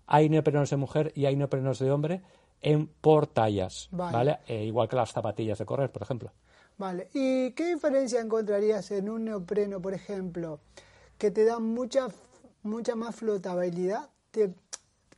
hay 0.07 0.29
neoprenos 0.29 0.69
de 0.69 0.77
mujer 0.77 1.11
y 1.15 1.25
hay 1.25 1.35
neoprenos 1.35 1.79
de 1.79 1.91
hombre 1.91 2.21
en 2.61 2.87
por 2.87 3.27
tallas, 3.27 3.89
¿vale? 3.91 4.39
Eh, 4.47 4.63
igual 4.63 4.87
que 4.87 4.95
las 4.95 5.11
zapatillas 5.11 5.59
de 5.59 5.65
correr, 5.65 5.91
por 5.91 6.03
ejemplo. 6.03 6.31
Vale, 6.77 7.09
¿y 7.13 7.51
qué 7.51 7.73
diferencia 7.73 8.19
encontrarías 8.19 8.89
en 8.91 9.09
un 9.09 9.25
neopreno, 9.25 9.81
por 9.81 9.93
ejemplo, 9.93 10.59
que 11.17 11.29
te 11.29 11.45
da 11.45 11.59
mucha, 11.59 12.07
mucha 12.63 12.95
más 12.95 13.15
flotabilidad? 13.15 14.09
¿Te, 14.31 14.53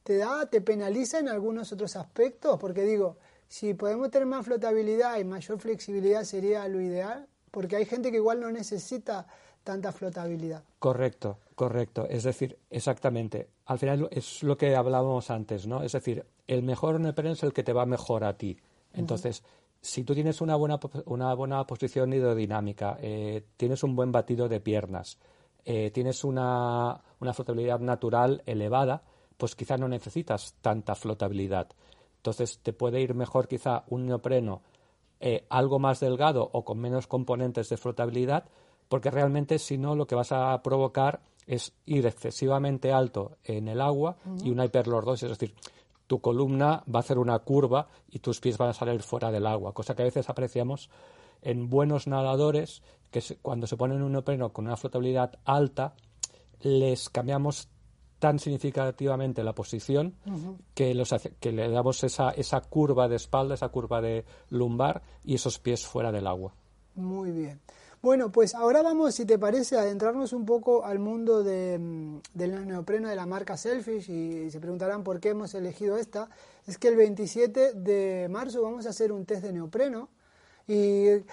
¿Te 0.05 0.17
da, 0.17 0.47
te 0.47 0.61
penaliza 0.61 1.17
en 1.17 1.29
algunos 1.29 1.73
otros 1.73 1.95
aspectos? 1.95 2.59
Porque 2.59 2.83
digo, 2.83 3.17
si 3.47 3.73
podemos 3.73 4.11
tener 4.11 4.27
más 4.27 4.45
flotabilidad 4.45 5.17
y 5.17 5.23
mayor 5.23 5.59
flexibilidad 5.59 6.23
sería 6.23 6.67
lo 6.67 6.79
ideal, 6.79 7.27
porque 7.49 7.75
hay 7.75 7.85
gente 7.85 8.11
que 8.11 8.17
igual 8.17 8.39
no 8.39 8.51
necesita 8.51 9.25
tanta 9.63 9.91
flotabilidad. 9.91 10.63
Correcto, 10.77 11.39
correcto. 11.55 12.05
Es 12.07 12.21
decir, 12.21 12.59
exactamente. 12.69 13.49
Al 13.65 13.79
final 13.79 14.07
es 14.11 14.43
lo 14.43 14.55
que 14.55 14.75
hablábamos 14.75 15.31
antes, 15.31 15.65
¿no? 15.65 15.81
Es 15.81 15.93
decir, 15.93 16.23
el 16.45 16.61
mejor 16.61 16.99
neopreno 16.99 17.31
es 17.31 17.41
el 17.41 17.51
que 17.51 17.63
te 17.63 17.73
va 17.73 17.87
mejor 17.87 18.25
a 18.25 18.37
ti. 18.37 18.55
Entonces, 18.93 19.41
si 19.81 20.03
tú 20.03 20.13
tienes 20.13 20.39
una 20.39 20.55
buena, 20.55 20.79
una 21.07 21.33
buena 21.33 21.65
posición 21.65 22.13
hidrodinámica, 22.13 22.99
eh, 23.01 23.43
tienes 23.57 23.81
un 23.81 23.95
buen 23.95 24.11
batido 24.11 24.47
de 24.47 24.59
piernas, 24.59 25.17
eh, 25.65 25.89
tienes 25.89 26.23
una, 26.23 27.01
una, 27.19 27.33
flotabilidad 27.33 27.79
natural 27.79 28.43
elevada, 28.45 29.01
pues 29.37 29.55
quizá 29.55 29.77
no 29.77 29.87
necesitas 29.87 30.55
tanta 30.61 30.95
flotabilidad. 30.95 31.67
Entonces 32.17 32.59
te 32.59 32.73
puede 32.73 33.01
ir 33.01 33.13
mejor 33.13 33.47
quizá 33.47 33.83
un 33.89 34.05
neopreno 34.05 34.61
eh, 35.19 35.45
algo 35.49 35.79
más 35.79 35.99
delgado 35.99 36.49
o 36.51 36.65
con 36.65 36.79
menos 36.79 37.07
componentes 37.07 37.69
de 37.69 37.77
flotabilidad, 37.77 38.45
porque 38.89 39.11
realmente 39.11 39.59
si 39.59 39.77
no 39.77 39.95
lo 39.95 40.07
que 40.07 40.15
vas 40.15 40.31
a 40.31 40.61
provocar 40.61 41.21
es 41.47 41.73
ir 41.85 42.05
excesivamente 42.05 42.91
alto 42.91 43.37
en 43.43 43.67
el 43.67 43.81
agua 43.81 44.17
y 44.43 44.49
una 44.49 44.65
hiperlordosis, 44.65 45.31
es 45.31 45.37
decir, 45.37 45.55
tu 46.07 46.19
columna 46.19 46.83
va 46.93 46.99
a 46.99 47.01
hacer 47.01 47.17
una 47.17 47.39
curva 47.39 47.87
y 48.09 48.19
tus 48.19 48.39
pies 48.39 48.57
van 48.57 48.69
a 48.69 48.73
salir 48.73 49.01
fuera 49.01 49.31
del 49.31 49.45
agua, 49.45 49.73
cosa 49.73 49.95
que 49.95 50.01
a 50.01 50.05
veces 50.05 50.29
apreciamos 50.29 50.89
en 51.41 51.69
buenos 51.69 52.07
nadadores 52.07 52.81
que 53.11 53.21
cuando 53.41 53.67
se 53.67 53.77
ponen 53.77 54.01
un 54.01 54.11
neopreno 54.11 54.51
con 54.51 54.65
una 54.65 54.77
flotabilidad 54.77 55.39
alta 55.45 55.93
les 56.61 57.09
cambiamos 57.09 57.69
tan 58.25 58.39
significativamente 58.39 59.43
la 59.43 59.53
posición 59.53 60.15
que, 60.73 60.95
los 60.95 61.13
que 61.39 61.51
le 61.51 61.69
damos 61.69 62.03
esa, 62.03 62.31
esa 62.31 62.59
curva 62.59 63.07
de 63.07 63.17
espalda, 63.17 63.53
esa 63.53 63.69
curva 63.69 64.01
de 64.01 64.25
lumbar 64.49 65.03
y 65.23 65.35
esos 65.35 65.59
pies 65.59 65.85
fuera 65.85 66.11
del 66.11 66.25
agua. 66.25 66.51
Muy 66.95 67.29
bien. 67.29 67.59
Bueno, 68.01 68.31
pues 68.31 68.55
ahora 68.55 68.81
vamos, 68.81 69.13
si 69.13 69.27
te 69.27 69.37
parece, 69.37 69.77
a 69.77 69.81
adentrarnos 69.81 70.33
un 70.33 70.43
poco 70.43 70.83
al 70.83 70.97
mundo 70.97 71.43
de, 71.43 71.77
mm, 71.77 72.21
del 72.33 72.65
neopreno 72.67 73.09
de 73.09 73.15
la 73.15 73.27
marca 73.27 73.57
Selfish 73.57 74.09
y 74.09 74.49
se 74.49 74.59
preguntarán 74.59 75.03
por 75.03 75.19
qué 75.19 75.29
hemos 75.29 75.53
elegido 75.53 75.95
esta. 75.95 76.27
Es 76.65 76.79
que 76.79 76.87
el 76.87 76.95
27 76.95 77.73
de 77.73 78.27
marzo 78.27 78.63
vamos 78.63 78.87
a 78.87 78.89
hacer 78.89 79.11
un 79.11 79.25
test 79.25 79.43
de 79.43 79.53
neopreno 79.53 80.09
y 80.67 81.09
eh, 81.09 81.25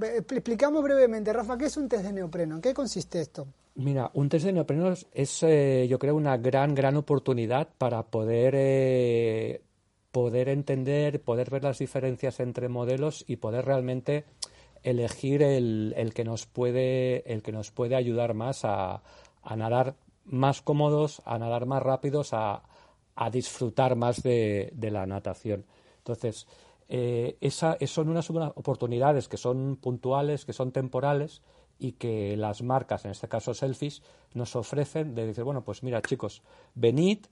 explicamos 0.00 0.82
brevemente, 0.82 1.32
Rafa, 1.32 1.56
¿qué 1.56 1.66
es 1.66 1.76
un 1.76 1.88
test 1.88 2.02
de 2.02 2.12
neopreno? 2.12 2.56
¿En 2.56 2.60
qué 2.60 2.74
consiste 2.74 3.20
esto? 3.20 3.46
Mira, 3.80 4.10
un 4.12 4.28
test 4.28 4.44
de 4.44 4.52
neopreno 4.52 4.92
es, 4.92 5.42
eh, 5.42 5.86
yo 5.88 5.98
creo, 5.98 6.14
una 6.14 6.36
gran, 6.36 6.74
gran 6.74 6.98
oportunidad 6.98 7.68
para 7.78 8.02
poder, 8.02 8.54
eh, 8.54 9.62
poder 10.12 10.50
entender, 10.50 11.22
poder 11.22 11.48
ver 11.48 11.64
las 11.64 11.78
diferencias 11.78 12.40
entre 12.40 12.68
modelos 12.68 13.24
y 13.26 13.36
poder 13.36 13.64
realmente 13.64 14.26
elegir 14.82 15.42
el, 15.42 16.12
que 16.14 16.24
nos 16.24 16.44
puede, 16.44 17.32
el 17.32 17.42
que 17.42 17.52
nos 17.52 17.70
puede 17.70 17.96
ayudar 17.96 18.34
más 18.34 18.66
a, 18.66 19.02
nadar 19.56 19.96
más 20.26 20.60
cómodos, 20.60 21.22
a 21.24 21.38
nadar 21.38 21.64
más 21.64 21.82
rápidos, 21.82 22.34
a, 22.34 22.62
a 23.14 23.30
disfrutar 23.30 23.96
más 23.96 24.22
de, 24.22 24.72
de, 24.74 24.90
la 24.90 25.06
natación. 25.06 25.64
Entonces, 25.96 26.46
eh, 26.90 27.38
esa, 27.40 27.78
son 27.86 28.10
unas 28.10 28.28
oportunidades 28.28 29.26
que 29.26 29.38
son 29.38 29.76
puntuales, 29.76 30.44
que 30.44 30.52
son 30.52 30.70
temporales 30.70 31.40
y 31.80 31.92
que 31.92 32.36
las 32.36 32.62
marcas, 32.62 33.04
en 33.06 33.10
este 33.10 33.26
caso 33.26 33.54
Selfies, 33.54 34.02
nos 34.34 34.54
ofrecen 34.54 35.14
de 35.14 35.26
decir, 35.26 35.42
bueno, 35.42 35.64
pues 35.64 35.82
mira 35.82 36.02
chicos, 36.02 36.42
venid 36.74 37.26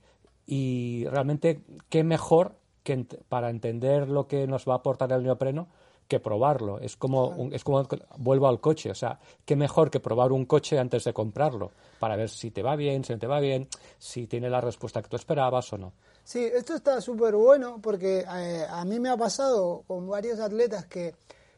y 0.47 1.05
realmente 1.07 1.63
qué 1.91 2.03
mejor 2.03 2.57
que 2.83 3.07
para 3.29 3.51
entender 3.51 4.09
lo 4.09 4.27
que 4.27 4.47
nos 4.47 4.67
va 4.67 4.73
a 4.73 4.77
aportar 4.79 5.13
el 5.13 5.23
neopreno 5.23 5.69
que 6.09 6.21
probarlo. 6.21 6.81
Es 6.81 6.97
como, 6.97 7.51
es 7.53 7.63
como 7.63 7.87
vuelvo 8.17 8.49
al 8.49 8.61
coche. 8.61 8.91
O 8.91 8.95
sea, 8.95 9.21
qué 9.45 9.55
mejor 9.55 9.91
que 9.91 10.01
probar 10.01 10.33
un 10.33 10.47
coche 10.47 10.79
antes 10.79 11.05
de 11.05 11.13
comprarlo 11.13 11.71
para 12.01 12.17
ver 12.17 12.31
si 12.31 12.51
te 12.51 12.63
va 12.63 12.75
bien, 12.77 13.05
si 13.05 13.13
no 13.13 13.19
te 13.19 13.27
va 13.27 13.41
bien, 13.41 13.69
si 13.99 14.27
tiene 14.27 14.49
la 14.49 14.63
respuesta 14.63 15.03
que 15.03 15.09
tú 15.09 15.17
esperabas 15.17 15.71
o 15.75 15.79
no. 15.79 15.93
Sí, 16.25 16.43
esto 16.45 16.75
está 16.75 17.01
súper 17.03 17.37
bueno 17.37 17.79
porque 17.83 18.21
eh, 18.21 18.67
a 18.69 18.85
mí 18.87 18.99
me 18.99 19.11
ha 19.11 19.17
pasado 19.17 19.85
con 19.87 20.09
varios 20.09 20.41
atletas 20.41 20.87
que 20.87 21.15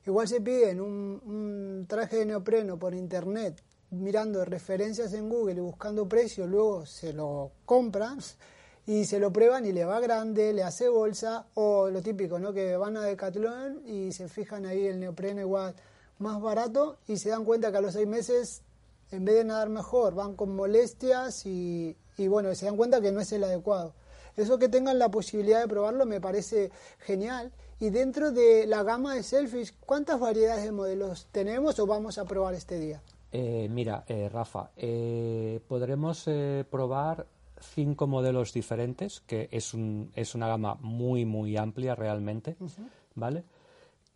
igual 0.06 0.28
se 0.28 0.40
piden 0.40 0.80
un, 0.80 1.20
un 1.24 1.86
traje 1.88 2.18
de 2.18 2.26
neopreno 2.26 2.78
por 2.78 2.94
internet 2.94 3.62
mirando 3.90 4.44
referencias 4.44 5.12
en 5.14 5.28
Google 5.28 5.56
y 5.56 5.60
buscando 5.60 6.08
precios, 6.08 6.48
luego 6.48 6.86
se 6.86 7.12
lo 7.12 7.50
compran 7.64 8.18
y 8.86 9.04
se 9.04 9.18
lo 9.18 9.32
prueban 9.32 9.66
y 9.66 9.72
le 9.72 9.84
va 9.84 10.00
grande, 10.00 10.52
le 10.52 10.62
hace 10.62 10.88
bolsa, 10.88 11.46
o 11.54 11.90
lo 11.90 12.02
típico, 12.02 12.38
¿no? 12.38 12.52
Que 12.52 12.76
van 12.76 12.96
a 12.96 13.04
Decathlon 13.04 13.82
y 13.86 14.12
se 14.12 14.28
fijan 14.28 14.66
ahí 14.66 14.86
el 14.86 15.00
neopreno 15.00 15.40
igual 15.40 15.74
más 16.18 16.40
barato 16.40 16.98
y 17.06 17.16
se 17.16 17.30
dan 17.30 17.44
cuenta 17.44 17.70
que 17.70 17.78
a 17.78 17.80
los 17.80 17.94
seis 17.94 18.06
meses, 18.06 18.62
en 19.10 19.24
vez 19.24 19.36
de 19.36 19.44
nadar 19.44 19.68
mejor, 19.68 20.14
van 20.14 20.34
con 20.34 20.54
molestias 20.54 21.46
y, 21.46 21.96
y 22.16 22.28
bueno, 22.28 22.54
se 22.54 22.66
dan 22.66 22.76
cuenta 22.76 23.00
que 23.00 23.12
no 23.12 23.20
es 23.20 23.32
el 23.32 23.44
adecuado. 23.44 23.94
Eso 24.36 24.58
que 24.58 24.68
tengan 24.68 24.98
la 24.98 25.10
posibilidad 25.10 25.60
de 25.60 25.68
probarlo 25.68 26.06
me 26.06 26.20
parece 26.20 26.70
genial. 26.98 27.52
Y 27.80 27.90
dentro 27.90 28.30
de 28.30 28.66
la 28.66 28.82
gama 28.82 29.14
de 29.14 29.22
selfies, 29.22 29.72
¿cuántas 29.72 30.20
variedades 30.20 30.64
de 30.64 30.72
modelos 30.72 31.26
tenemos 31.32 31.78
o 31.78 31.86
vamos 31.86 32.18
a 32.18 32.26
probar 32.26 32.54
este 32.54 32.78
día? 32.78 33.02
Eh, 33.32 33.68
mira, 33.70 34.04
eh, 34.06 34.28
Rafa, 34.28 34.70
eh, 34.76 35.60
podremos 35.66 36.28
probar 36.70 37.26
cinco 37.60 38.06
modelos 38.06 38.52
diferentes, 38.52 39.20
que 39.26 39.48
es, 39.50 39.74
un, 39.74 40.10
es 40.14 40.34
una 40.34 40.48
gama 40.48 40.76
muy, 40.80 41.24
muy 41.24 41.56
amplia 41.56 41.94
realmente, 41.94 42.56
¿vale? 43.14 43.44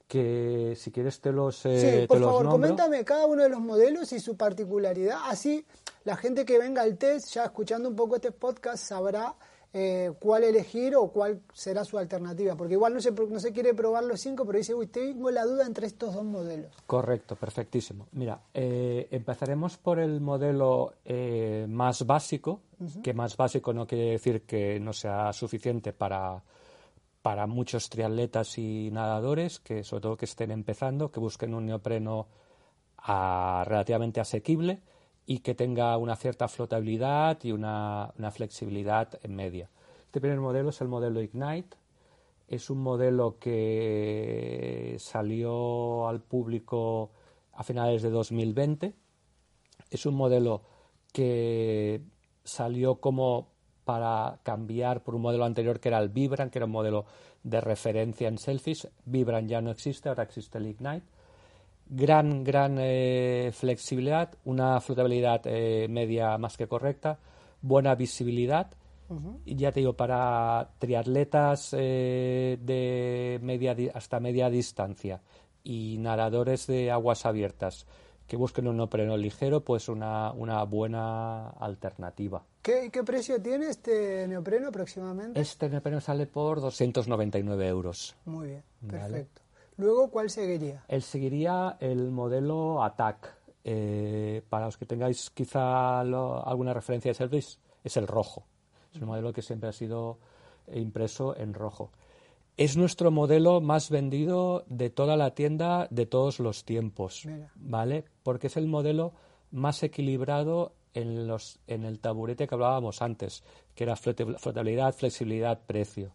Que 0.07 0.75
si 0.77 0.91
quieres 0.91 1.21
te 1.21 1.33
los 1.33 1.65
eh, 1.67 2.01
Sí, 2.03 2.07
por 2.07 2.21
favor, 2.21 2.49
coméntame 2.49 3.05
cada 3.05 3.27
uno 3.27 3.43
de 3.43 3.49
los 3.49 3.61
modelos 3.61 4.13
y 4.13 4.21
su 4.21 4.37
particularidad. 4.37 5.19
Así 5.25 5.65
la 6.05 6.17
gente 6.17 6.45
que 6.45 6.59
venga 6.59 6.83
al 6.83 6.99
test, 6.99 7.33
ya 7.33 7.45
escuchando 7.45 7.89
un 7.89 7.97
poco 7.97 8.17
este 8.17 8.33
podcast, 8.33 8.85
sabrá 8.85 9.35
eh, 9.77 10.13
cuál 10.21 10.45
elegir 10.45 10.95
o 10.95 11.09
cuál 11.09 11.43
será 11.53 11.85
su 11.85 11.99
alternativa. 11.99 12.55
Porque 12.55 12.75
igual 12.75 12.95
no 12.95 13.01
se, 13.01 13.11
no 13.11 13.41
se 13.41 13.53
quiere 13.53 13.75
probar 13.75 14.05
los 14.05 14.21
cinco, 14.21 14.47
pero 14.47 14.59
dice, 14.59 14.73
uy, 14.73 14.87
tengo 14.87 15.33
la 15.33 15.45
duda 15.45 15.67
entre 15.67 15.89
estos 15.89 16.15
dos 16.15 16.25
modelos. 16.25 16.73
Correcto, 16.87 17.35
perfectísimo. 17.35 18.07
Mira, 18.13 18.41
eh, 18.55 19.09
empezaremos 19.11 19.77
por 19.77 19.99
el 19.99 20.21
modelo 20.21 20.95
eh, 21.05 21.67
más 21.69 22.07
básico, 22.07 22.61
que 23.03 23.15
más 23.15 23.37
básico 23.37 23.73
no 23.73 23.87
quiere 23.87 24.11
decir 24.11 24.43
que 24.43 24.79
no 24.79 24.93
sea 24.93 25.33
suficiente 25.33 25.93
para, 25.93 26.41
para 27.23 27.47
muchos 27.49 27.89
triatletas 27.89 28.59
y 28.59 28.91
nadadores, 28.93 29.59
que 29.59 29.83
sobre 29.83 30.03
todo 30.03 30.17
que 30.17 30.27
estén 30.27 30.53
empezando, 30.53 31.11
que 31.11 31.19
busquen 31.19 31.53
un 31.53 31.67
neopreno 31.67 32.29
ah, 32.99 33.65
relativamente 33.67 34.21
asequible 34.21 34.83
y 35.27 35.39
que 35.39 35.55
tenga 35.55 35.97
una 35.97 36.17
cierta 36.17 36.49
flotabilidad 36.49 37.39
y 37.43 37.53
una, 37.53 38.13
flexibilidad 38.33 39.19
en 39.23 39.35
media. 39.35 39.71
Este 40.05 40.21
primer 40.21 40.41
modelo 40.41 40.71
es 40.71 40.81
el 40.81 40.89
modelo 40.89 41.23
Ignite. 41.23 41.77
Es 42.47 42.69
un 42.69 42.79
modelo 42.83 43.39
que 43.39 44.97
salió 44.99 46.07
al 46.09 46.21
público 46.21 47.11
a 47.53 47.65
finales 47.65 48.03
de 48.03 48.11
2020. 48.11 48.95
Es 49.91 50.07
un 50.07 50.15
modelo 50.15 50.63
que 51.13 52.03
salió 52.45 52.97
como 52.97 53.49
para 53.85 54.41
cambiar 54.43 55.03
por 55.03 55.15
un 55.15 55.23
modelo 55.23 55.45
anterior 55.45 55.81
que 55.81 55.89
era 55.89 55.99
el 55.99 56.11
Vibran, 56.11 56.51
que 56.51 56.59
era 56.59 56.67
un 56.67 56.73
modelo 56.73 57.07
de 57.43 57.61
referencia 57.61 58.29
en 58.29 58.39
selfies. 58.39 58.89
Vibran 59.07 59.49
ya 59.49 59.61
no 59.63 59.71
existe, 59.71 60.09
ahora 60.09 60.23
existe 60.23 60.59
el 60.59 60.67
Ignite 60.67 61.14
gran, 61.87 62.45
gran 62.45 62.77
eh, 62.79 63.51
flexibilidad, 63.53 64.35
una 64.45 64.81
flotabilidad 64.81 65.43
eh, 65.45 65.87
media 65.89 66.37
más 66.39 66.57
que 66.57 66.67
correcta, 66.67 67.19
buena 67.61 67.95
visibilidad. 67.95 68.71
Y 69.45 69.55
ya 69.55 69.71
te 69.71 69.79
digo, 69.79 69.93
para 69.93 70.71
triatletas 70.79 71.73
eh, 71.79 72.59
de 72.61 73.39
media 73.43 73.77
hasta 73.95 74.19
media 74.19 74.51
distancia 74.51 75.21
y 75.63 75.99
nadadores 76.01 76.67
de 76.67 76.91
aguas 76.91 77.25
abiertas 77.25 77.87
que 78.27 78.37
busquen 78.37 78.67
un 78.67 78.79
neopreno 78.79 79.17
ligero, 79.17 79.63
pues 79.63 79.89
una, 79.89 80.33
una 80.33 80.65
buena 80.65 81.51
alternativa. 81.51 82.43
¿Qué, 82.63 82.91
¿Qué, 82.91 83.05
precio 83.05 83.41
tiene 83.41 83.69
este 83.69 84.27
neopreno 84.27 84.69
aproximadamente? 84.69 85.41
Este 85.41 85.69
neopreno 85.69 86.01
sale 86.01 86.27
por 86.27 86.61
299 86.61 87.69
euros. 87.69 88.17
Muy 88.25 88.49
bien, 88.49 88.63
perfecto. 88.89 89.44
Luego, 89.77 90.11
¿cuál 90.11 90.31
seguiría? 90.31 90.85
Él 90.89 91.03
seguiría 91.03 91.77
el 91.81 92.11
modelo 92.11 92.83
ATAC. 92.83 93.45
Eh, 93.67 94.43
para 94.51 94.67
los 94.67 94.77
que 94.77 94.85
tengáis 94.85 95.31
quizá 95.31 96.01
alguna 96.01 96.75
referencia 96.75 97.11
de 97.11 97.15
service, 97.15 97.59
es 97.83 97.97
el 97.97 98.07
rojo. 98.07 98.47
Es 98.93 99.01
un 99.01 99.09
modelo 99.09 99.33
que 99.33 99.43
siempre 99.43 99.71
ha 99.71 99.73
sido 99.73 100.19
impreso 100.73 101.37
en 101.37 101.55
rojo. 101.55 101.91
Es 102.57 102.77
nuestro 102.77 103.11
modelo 103.11 103.61
más 103.61 103.91
vendido 103.91 104.65
de 104.69 104.91
toda 104.91 105.17
la 105.17 105.35
tienda 105.35 105.89
de 105.91 106.07
todos 106.07 106.39
los 106.39 106.65
tiempos, 106.65 107.27
¿vale? 107.57 108.05
Porque 108.23 108.47
es 108.47 108.57
el 108.57 108.69
modelo 108.69 109.13
más 109.51 109.83
equilibrado 109.83 110.73
en, 110.95 111.27
los, 111.27 111.59
en 111.67 111.85
el 111.85 111.99
taburete 111.99 112.47
que 112.47 112.55
hablábamos 112.55 113.03
antes, 113.03 113.43
que 113.75 113.83
era 113.83 113.97
flotabilidad, 113.97 114.95
flexibilidad, 114.95 115.61
precio. 115.67 116.13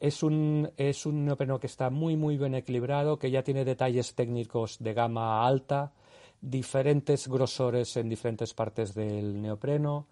Es 0.00 0.22
un, 0.22 0.70
es 0.76 1.06
un 1.06 1.24
neopreno 1.24 1.58
que 1.58 1.66
está 1.66 1.90
muy, 1.90 2.16
muy 2.16 2.36
bien 2.36 2.54
equilibrado, 2.54 3.18
que 3.18 3.30
ya 3.30 3.42
tiene 3.42 3.64
detalles 3.64 4.14
técnicos 4.14 4.78
de 4.78 4.94
gama 4.94 5.44
alta, 5.44 5.92
diferentes 6.40 7.26
grosores 7.26 7.96
en 7.96 8.08
diferentes 8.08 8.54
partes 8.54 8.94
del 8.94 9.40
neopreno, 9.42 10.06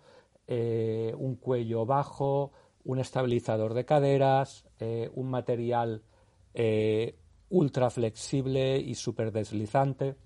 eh, 0.49 1.15
un 1.17 1.37
cuello 1.37 1.87
bajo, 1.87 2.53
un 2.85 2.99
estabilizador 2.99 3.75
de 3.75 3.85
caderas, 3.85 4.65
eh, 4.81 5.11
un 5.15 5.31
material 5.31 6.03
eh, 6.55 7.17
ultra 7.51 7.91
flexible 7.91 8.79
y 8.79 8.95
súper 8.97 9.31
deslizante. 9.31 10.17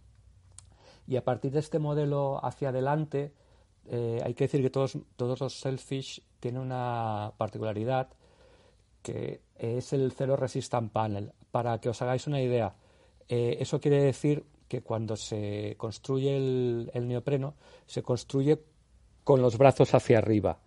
Y 1.06 1.16
a 1.16 1.24
partir 1.24 1.52
de 1.52 1.58
este 1.58 1.78
modelo 1.78 2.42
hacia 2.44 2.68
adelante, 2.68 3.32
hay 3.90 4.34
que 4.34 4.44
decir 4.44 4.62
que 4.62 4.70
todos, 4.70 4.96
todos 5.16 5.40
los 5.40 5.58
Selfish 5.58 6.22
tienen 6.38 6.62
una 6.62 7.32
particularidad 7.36 8.10
que 9.02 9.40
es 9.56 9.92
el 9.92 10.12
Zero 10.12 10.36
Resistant 10.36 10.92
Panel. 10.92 11.32
Para 11.50 11.80
que 11.80 11.88
os 11.88 12.00
hagáis 12.02 12.26
una 12.26 12.40
idea, 12.40 12.74
eh, 13.28 13.56
eso 13.60 13.80
quiere 13.80 14.02
decir 14.02 14.44
que 14.68 14.82
cuando 14.82 15.16
se 15.16 15.74
construye 15.76 16.36
el, 16.36 17.08
neopreno, 17.08 17.54
se 17.86 18.02
construye 18.02 18.60
con 19.24 19.42
los 19.42 19.58
brazos 19.58 19.94
hacia 19.94 20.18
arriba. 20.18 20.58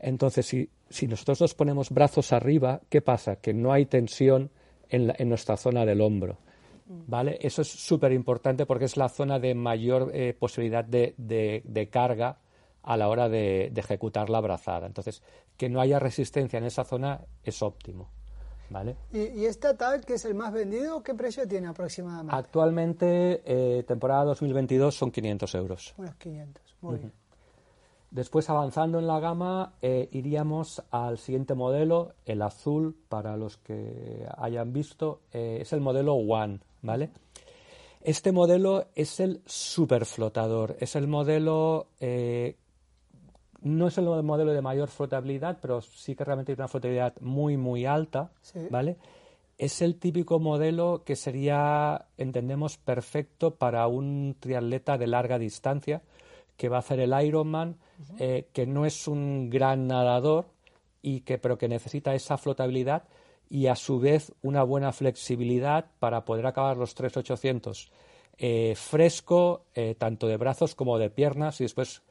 Entonces, 0.00 0.46
si, 0.46 0.68
si, 0.90 1.06
nosotros 1.06 1.40
nos 1.40 1.54
ponemos 1.54 1.90
brazos 1.90 2.32
arriba, 2.32 2.80
¿qué 2.88 3.00
pasa? 3.00 3.36
Que 3.36 3.54
no 3.54 3.72
hay 3.72 3.86
tensión 3.86 4.50
en, 4.88 5.12
en 5.16 5.28
nuestra 5.28 5.56
zona 5.56 5.86
del 5.86 6.00
hombro. 6.00 6.38
¿Vale? 6.86 7.38
Eso 7.40 7.62
es 7.62 7.68
súper 7.68 8.12
importante 8.12 8.66
porque 8.66 8.84
es 8.84 8.98
la 8.98 9.08
zona 9.08 9.38
de 9.38 9.54
mayor 9.54 10.10
eh, 10.12 10.34
posibilidad 10.38 10.84
de, 10.84 11.14
de 11.16 11.88
carga 11.88 12.38
a 12.84 12.96
la 12.96 13.08
hora 13.08 13.28
de, 13.28 13.72
ejecutar 13.74 14.30
la 14.30 14.40
brazada. 14.40 14.86
Entonces, 14.86 15.22
que 15.56 15.68
no 15.68 15.80
haya 15.80 15.98
resistencia 15.98 16.58
en 16.58 16.64
esa 16.64 16.84
zona 16.84 17.20
es 17.42 17.62
óptimo. 17.62 18.10
¿Vale? 18.70 18.96
¿Y, 19.12 19.44
este 19.44 19.74
tal, 19.74 20.04
que 20.04 20.14
es 20.14 20.24
el 20.24 20.34
más 20.34 20.52
vendido, 20.52 21.02
qué 21.02 21.14
precio 21.14 21.46
tiene 21.46 21.68
aproximadamente? 21.68 22.34
Actualmente, 22.34 23.42
eh, 23.44 23.82
temporada 23.84 24.24
2022, 24.24 24.94
son 24.94 25.10
500 25.10 25.54
euros. 25.54 25.94
Unos 25.98 26.14
500, 26.16 26.76
muy 26.80 26.98
bien. 26.98 27.12
Después, 28.10 28.48
avanzando 28.48 28.98
en 28.98 29.06
la 29.06 29.20
gama, 29.20 29.74
eh, 29.82 30.08
iríamos 30.12 30.82
al 30.90 31.18
siguiente 31.18 31.54
modelo, 31.54 32.14
el 32.24 32.42
azul, 32.42 32.96
para 33.08 33.36
los 33.36 33.58
que 33.58 34.26
hayan 34.38 34.72
visto, 34.72 35.20
eh, 35.32 35.58
es 35.60 35.72
el 35.72 35.80
modelo 35.80 36.14
One, 36.14 36.60
¿vale? 36.82 37.10
Este 38.00 38.32
modelo 38.32 38.86
es 38.94 39.20
el 39.20 39.42
superflotador, 39.46 40.76
es 40.80 40.94
el 40.96 41.06
modelo 41.06 41.88
no 43.64 43.88
es 43.88 43.98
el 43.98 44.04
modelo 44.04 44.52
de 44.52 44.62
mayor 44.62 44.88
flotabilidad, 44.88 45.58
pero 45.60 45.80
sí 45.80 46.14
que 46.14 46.24
realmente 46.24 46.52
tiene 46.52 46.62
una 46.62 46.68
flotabilidad 46.68 47.14
muy, 47.20 47.56
muy 47.56 47.86
alta, 47.86 48.30
¿vale? 48.70 48.96
Es 49.56 49.82
el 49.82 49.96
típico 49.96 50.38
modelo 50.38 51.02
que 51.04 51.16
sería, 51.16 52.06
entendemos, 52.18 52.76
perfecto 52.76 53.54
para 53.56 53.86
un 53.86 54.36
triatleta 54.38 54.98
de 54.98 55.06
larga 55.06 55.38
distancia 55.38 56.02
que 56.56 56.68
va 56.68 56.76
a 56.76 56.80
hacer 56.80 57.00
el 57.00 57.14
Ironman, 57.24 57.76
eh, 58.18 58.48
que 58.52 58.66
no 58.66 58.84
es 58.84 59.08
un 59.08 59.50
gran 59.50 59.86
nadador, 59.86 60.46
y 61.04 61.20
que, 61.20 61.36
pero 61.38 61.58
que 61.58 61.68
necesita 61.68 62.14
esa 62.14 62.38
flotabilidad 62.38 63.04
y 63.50 63.66
a 63.66 63.76
su 63.76 64.00
vez 64.00 64.32
una 64.42 64.62
buena 64.62 64.90
flexibilidad 64.90 65.86
para 65.98 66.24
poder 66.24 66.46
acabar 66.46 66.78
los 66.78 66.94
3800 66.94 67.90
eh, 68.38 68.74
fresco, 68.74 69.66
eh, 69.74 69.94
tanto 69.96 70.26
de 70.26 70.38
brazos 70.38 70.74
como 70.74 70.98
de 70.98 71.10
piernas, 71.10 71.60
y 71.60 71.64
después 71.64 72.02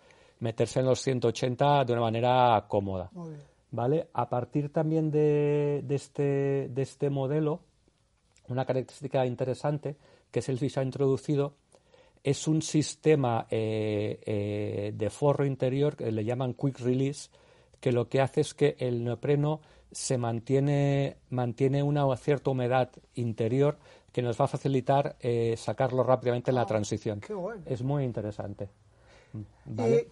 meterse 0.44 0.82
en 0.82 0.88
los 0.88 1.00
180 1.00 1.86
de 1.86 1.94
una 1.94 2.02
manera 2.02 2.66
cómoda. 2.68 3.10
¿Vale? 3.72 4.10
A 4.14 4.30
partir 4.30 4.72
también 4.72 5.10
de, 5.10 5.84
este, 5.90 6.68
de 6.70 6.82
este 6.82 7.10
modelo, 7.10 7.62
una 8.50 8.66
característica 8.66 9.26
interesante 9.26 9.96
que 10.30 10.42
Selfish 10.42 10.78
ha 10.78 10.84
introducido 10.84 11.54
es 12.24 12.48
un 12.48 12.62
sistema 12.62 13.48
eh, 13.50 14.20
eh, 14.26 14.92
de 14.94 15.10
forro 15.10 15.46
interior 15.46 15.96
que 15.96 16.12
le 16.12 16.26
llaman 16.26 16.54
quick 16.54 16.80
release, 16.80 17.30
que 17.80 17.94
lo 17.94 18.10
que 18.10 18.20
hace 18.20 18.42
es 18.42 18.54
que 18.54 18.76
el 18.80 19.04
neopreno 19.04 19.62
se 19.92 20.18
mantiene, 20.18 21.18
mantiene 21.30 21.84
una 21.84 22.16
cierta 22.18 22.52
humedad 22.52 22.90
interior 23.16 23.78
que 24.12 24.22
nos 24.22 24.40
va 24.40 24.46
a 24.46 24.50
facilitar 24.50 25.16
eh, 25.22 25.56
sacarlo 25.58 26.04
rápidamente 26.04 26.52
en 26.52 26.56
la 26.56 26.62
ah, 26.62 26.68
transición. 26.68 27.22
Es 27.66 27.82
muy 27.82 28.04
interesante. 28.04 28.70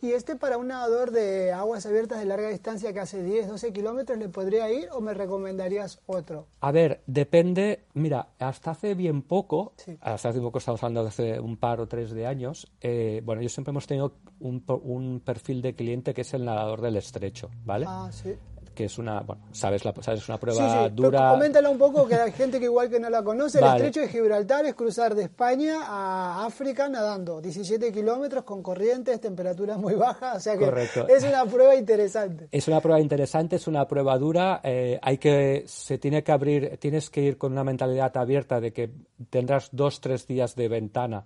¿Y, 0.02 0.12
este 0.12 0.36
para 0.36 0.58
un 0.58 0.68
nadador 0.68 1.12
de 1.12 1.52
aguas 1.52 1.86
abiertas 1.86 2.20
de 2.20 2.26
larga 2.26 2.50
distancia 2.50 2.94
que 2.94 3.00
hace 3.00 3.22
10, 3.22 3.50
12 3.50 3.74
kilómetros 3.74 4.18
le 4.18 4.30
podría 4.30 4.72
ir 4.72 4.88
o 4.92 5.02
me 5.02 5.14
recomendarías 5.14 6.00
otro? 6.08 6.48
A 6.62 6.72
ver, 6.72 7.02
depende. 7.06 7.84
Mira, 7.94 8.30
hasta 8.40 8.72
hace 8.72 8.96
bien 8.96 9.22
poco, 9.22 9.74
hasta 10.00 10.30
hace 10.30 10.40
poco 10.40 10.58
estamos 10.58 10.82
hablando 10.84 11.04
de 11.04 11.10
hace 11.10 11.40
un 11.40 11.58
par 11.58 11.82
o 11.82 11.88
tres 11.88 12.12
de 12.12 12.26
años, 12.26 12.72
eh, 12.82 13.22
bueno, 13.24 13.42
yo 13.42 13.50
siempre 13.50 13.72
hemos 13.72 13.88
tenido 13.88 14.14
un, 14.40 14.64
un, 14.84 15.20
perfil 15.20 15.62
de 15.62 15.76
cliente 15.76 16.14
que 16.14 16.22
es 16.22 16.34
el 16.34 16.46
nadador 16.46 16.82
del 16.82 16.96
estrecho, 16.96 17.50
¿vale? 17.66 17.86
Ah, 17.88 18.10
sí 18.12 18.36
que 18.74 18.86
es 18.86 18.98
una, 18.98 19.22
bueno, 19.22 19.42
sabes, 19.52 19.84
la, 19.84 19.94
sabes, 20.02 20.28
una 20.28 20.38
prueba 20.38 20.90
dura. 20.90 21.32
Coméntala 21.32 21.70
un 21.70 21.78
poco, 21.78 22.08
que 22.08 22.16
hay 22.16 22.32
gente 22.32 22.60
que 22.60 22.66
igual 22.66 22.90
que 22.90 23.00
no 23.00 23.10
la 23.10 23.24
conoce. 23.24 23.60
El 23.60 23.66
estrecho 23.66 24.02
de 24.02 24.08
Gibraltar 24.08 24.66
es 24.66 24.76
cruzar 24.76 25.14
de 25.16 25.24
España 25.24 25.82
a 25.84 26.46
África 26.46 26.88
nadando, 26.88 27.42
17 27.42 27.92
kilómetros 27.92 28.44
con 28.44 28.64
corrientes, 28.64 29.20
temperaturas 29.20 29.78
muy 29.78 29.96
bajas, 29.96 30.38
o 30.38 30.40
sea 30.40 30.58
que 30.58 30.66
es 31.10 31.24
una 31.24 31.46
prueba 31.46 31.76
interesante. 31.76 32.48
Es 32.52 32.68
una 32.68 32.80
prueba 32.80 33.00
interesante, 33.00 33.58
es 33.58 33.68
una 33.68 33.88
prueba 33.88 34.18
dura. 34.18 34.62
Eh, 34.64 35.00
hay 35.02 35.18
que, 35.18 35.64
se 35.68 35.98
tiene 35.98 36.24
que 36.24 36.32
abrir, 36.32 36.78
tienes 36.78 37.10
que 37.10 37.22
ir 37.22 37.38
con 37.38 37.52
una 37.52 37.64
mentalidad 37.64 38.16
abierta 38.16 38.60
de 38.62 38.72
que 38.72 38.92
tendrás 39.30 39.70
dos, 39.72 40.00
tres 40.00 40.28
días 40.28 40.56
de 40.56 40.68
ventana 40.68 41.26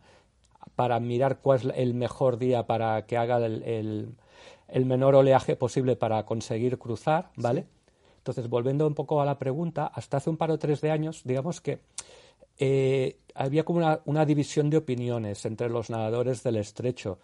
para 0.76 1.00
mirar 1.00 1.40
cuál 1.40 1.72
es 1.72 1.78
el 1.78 1.94
mejor 1.94 2.38
día 2.38 2.64
para 2.64 3.06
que 3.06 3.18
haga 3.18 3.38
el 3.38 3.64
el 3.64 4.16
menor 4.86 5.16
oleaje 5.16 5.56
posible 5.56 5.96
para 5.96 6.26
conseguir 6.26 6.78
cruzar, 6.78 7.32
¿vale? 7.38 7.66
Entonces, 8.18 8.50
volviendo 8.50 8.88
un 8.88 8.96
poco 8.96 9.22
a 9.22 9.26
la 9.26 9.38
pregunta, 9.38 9.88
hasta 9.88 10.18
hace 10.18 10.30
un 10.30 10.38
par 10.38 10.52
o 10.52 10.58
tres 10.58 10.82
de 10.82 10.92
años, 10.92 11.22
digamos 11.24 11.62
que 11.62 11.80
eh, 12.58 13.20
había 13.36 13.64
como 13.64 13.80
una, 13.80 14.00
una, 14.06 14.26
división 14.26 14.70
de 14.70 14.78
opiniones 14.78 15.46
entre 15.46 15.70
los 15.70 15.90
nadadores 15.90 16.42
del 16.42 16.56
estrecho, 16.56 17.20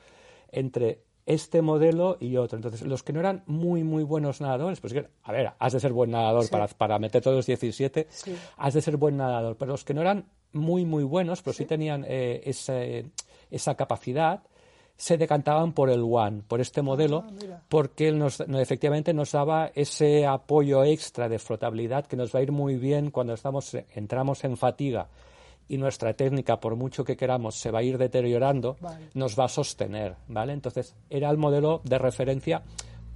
entre 0.52 1.02
este 1.26 1.62
modelo 1.62 2.18
y 2.20 2.38
otro. 2.38 2.58
Entonces, 2.58 2.82
los 2.84 3.04
que 3.04 3.14
no 3.14 3.20
eran 3.20 3.44
muy, 3.46 3.84
muy 3.84 4.04
buenos 4.04 4.42
nadadores, 4.42 4.80
pues, 4.80 4.94
a 5.24 5.32
ver, 5.32 5.54
has 5.58 5.74
de 5.74 5.80
ser 5.80 5.94
buen 5.94 6.12
nadador 6.12 6.50
para, 6.50 6.68
para, 6.68 7.00
meter 7.00 7.22
todos 7.22 7.38
los 7.38 7.46
17, 7.46 8.08
has 8.58 8.74
de 8.74 8.82
ser 8.82 8.98
buen 8.98 9.18
nadador, 9.18 9.56
pero 9.58 9.72
los 9.72 9.84
que 9.84 9.94
no 9.94 10.02
eran 10.02 10.26
muy, 10.52 10.86
muy 10.86 11.04
buenos, 11.04 11.42
pero 11.42 11.54
sí, 11.54 11.66
tenían 11.66 12.06
eh, 12.08 12.54
esa 13.50 13.76
capacidad, 13.76 14.44
se 15.02 15.18
decantaban 15.18 15.74
por 15.74 15.90
el 15.90 16.04
One, 16.04 16.44
por 16.48 16.62
este 16.62 16.84
modelo, 16.84 17.24
ah, 17.26 17.60
porque 17.70 18.12
nos, 18.12 18.40
efectivamente 18.40 19.16
nos 19.16 19.32
daba 19.32 19.72
ese 19.74 20.28
apoyo 20.28 20.84
extra 20.84 21.28
de 21.28 21.40
flotabilidad 21.40 22.06
que 22.06 22.16
nos 22.16 22.36
va 22.36 22.38
a 22.38 22.44
ir 22.44 22.52
muy 22.52 22.76
bien 22.76 23.10
cuando 23.10 23.34
estamos, 23.34 23.76
entramos 23.96 24.44
en 24.44 24.58
fatiga 24.58 25.08
y 25.68 25.80
nuestra 25.80 26.14
técnica, 26.14 26.60
por 26.60 26.76
mucho 26.76 27.04
que 27.04 27.18
queramos, 27.18 27.56
se 27.56 27.72
va 27.72 27.80
a 27.80 27.84
ir 27.84 27.98
deteriorando, 27.98 28.78
nos 29.16 29.40
va 29.40 29.46
a 29.46 29.48
sostener, 29.48 30.18
¿vale? 30.28 30.54
Entonces, 30.54 30.96
era 31.10 31.32
el 31.32 31.38
modelo 31.38 31.82
de 31.84 31.98
referencia 31.98 32.62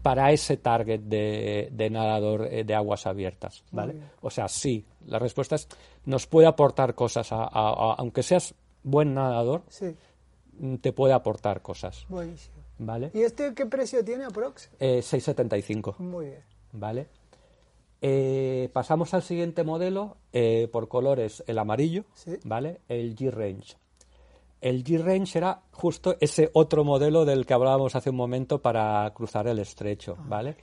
para 0.01 0.31
ese 0.31 0.57
target 0.57 1.01
de, 1.01 1.89
nadador 1.91 2.47
eh, 2.51 2.63
de 2.63 2.73
aguas 2.73 3.05
abiertas, 3.05 3.63
¿vale? 3.71 3.95
O 4.21 4.31
sea, 4.31 4.47
sí, 4.47 4.87
la 5.05 5.19
respuesta 5.19 5.53
es, 5.53 5.67
nos 6.05 6.25
puede 6.25 6.47
aportar 6.47 6.95
cosas, 6.95 7.29
aunque 7.31 8.23
seas 8.23 8.55
buen 8.81 9.13
nadador, 9.13 9.61
sí 9.67 9.95
te 10.81 10.93
puede 10.93 11.13
aportar 11.13 11.61
cosas. 11.61 12.05
Buenísimo. 12.09 12.55
¿Vale? 12.77 13.11
¿Y 13.13 13.21
este 13.21 13.53
qué 13.53 13.65
precio 13.65 14.03
tiene 14.03 14.25
aprox? 14.25 14.69
Eh, 14.79 14.99
6,75. 14.99 15.97
Muy 15.99 16.25
bien. 16.25 16.43
¿Vale? 16.73 17.07
Eh, 18.01 18.69
pasamos 18.73 19.13
al 19.13 19.23
siguiente 19.23 19.63
modelo, 19.63 20.17
eh, 20.33 20.67
por 20.71 20.87
colores 20.87 21.43
el 21.47 21.57
amarillo, 21.57 22.03
¿vale? 22.43 22.81
El 22.87 23.15
G-Range. 23.15 23.77
El 24.61 24.83
G-Range 24.83 25.37
era 25.37 25.61
justo 25.71 26.15
ese 26.19 26.49
otro 26.53 26.83
modelo 26.83 27.25
del 27.25 27.45
que 27.45 27.53
hablábamos 27.53 27.95
hace 27.95 28.09
un 28.09 28.17
momento 28.17 28.61
para 28.61 29.11
cruzar 29.13 29.47
el 29.47 29.59
estrecho, 29.59 30.17
ah. 30.19 30.25
¿vale? 30.27 30.57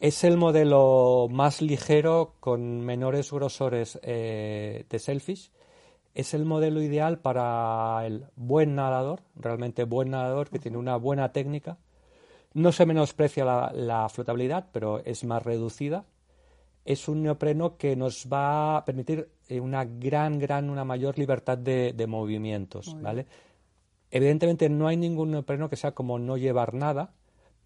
Es 0.00 0.22
el 0.24 0.36
modelo 0.36 1.28
más 1.30 1.62
ligero 1.62 2.34
con 2.40 2.84
menores 2.84 3.32
grosores 3.32 3.98
eh, 4.02 4.84
de 4.90 4.98
selfish 4.98 5.50
es 6.16 6.32
el 6.32 6.46
modelo 6.46 6.80
ideal 6.80 7.18
para 7.18 8.06
el 8.06 8.24
buen 8.36 8.74
nadador, 8.74 9.20
realmente 9.34 9.84
buen 9.84 10.10
nadador 10.10 10.48
que 10.48 10.58
tiene 10.58 10.78
una 10.78 10.96
buena 10.96 11.30
técnica. 11.30 11.76
No 12.54 12.72
se 12.72 12.86
menosprecia 12.86 13.44
la, 13.44 14.08
flotabilidad, 14.08 14.70
pero 14.72 15.04
es 15.04 15.24
más 15.24 15.42
reducida. 15.42 16.06
Es 16.86 17.06
un 17.06 17.22
neopreno 17.22 17.76
que 17.76 17.96
nos 17.96 18.28
va 18.32 18.78
a 18.78 18.84
permitir 18.86 19.28
eh, 19.48 19.60
una 19.60 19.84
gran, 19.84 20.38
gran, 20.38 20.70
una 20.70 20.84
mayor 20.84 21.18
libertad 21.18 21.58
de, 21.58 22.06
movimientos, 22.08 22.96
¿vale? 23.02 23.26
Evidentemente 24.10 24.70
no 24.70 24.88
hay 24.88 24.96
ningún 24.96 25.32
neopreno 25.32 25.68
que 25.68 25.76
sea 25.76 25.92
como 25.92 26.18
no 26.18 26.38
llevar 26.38 26.72
nada, 26.72 27.12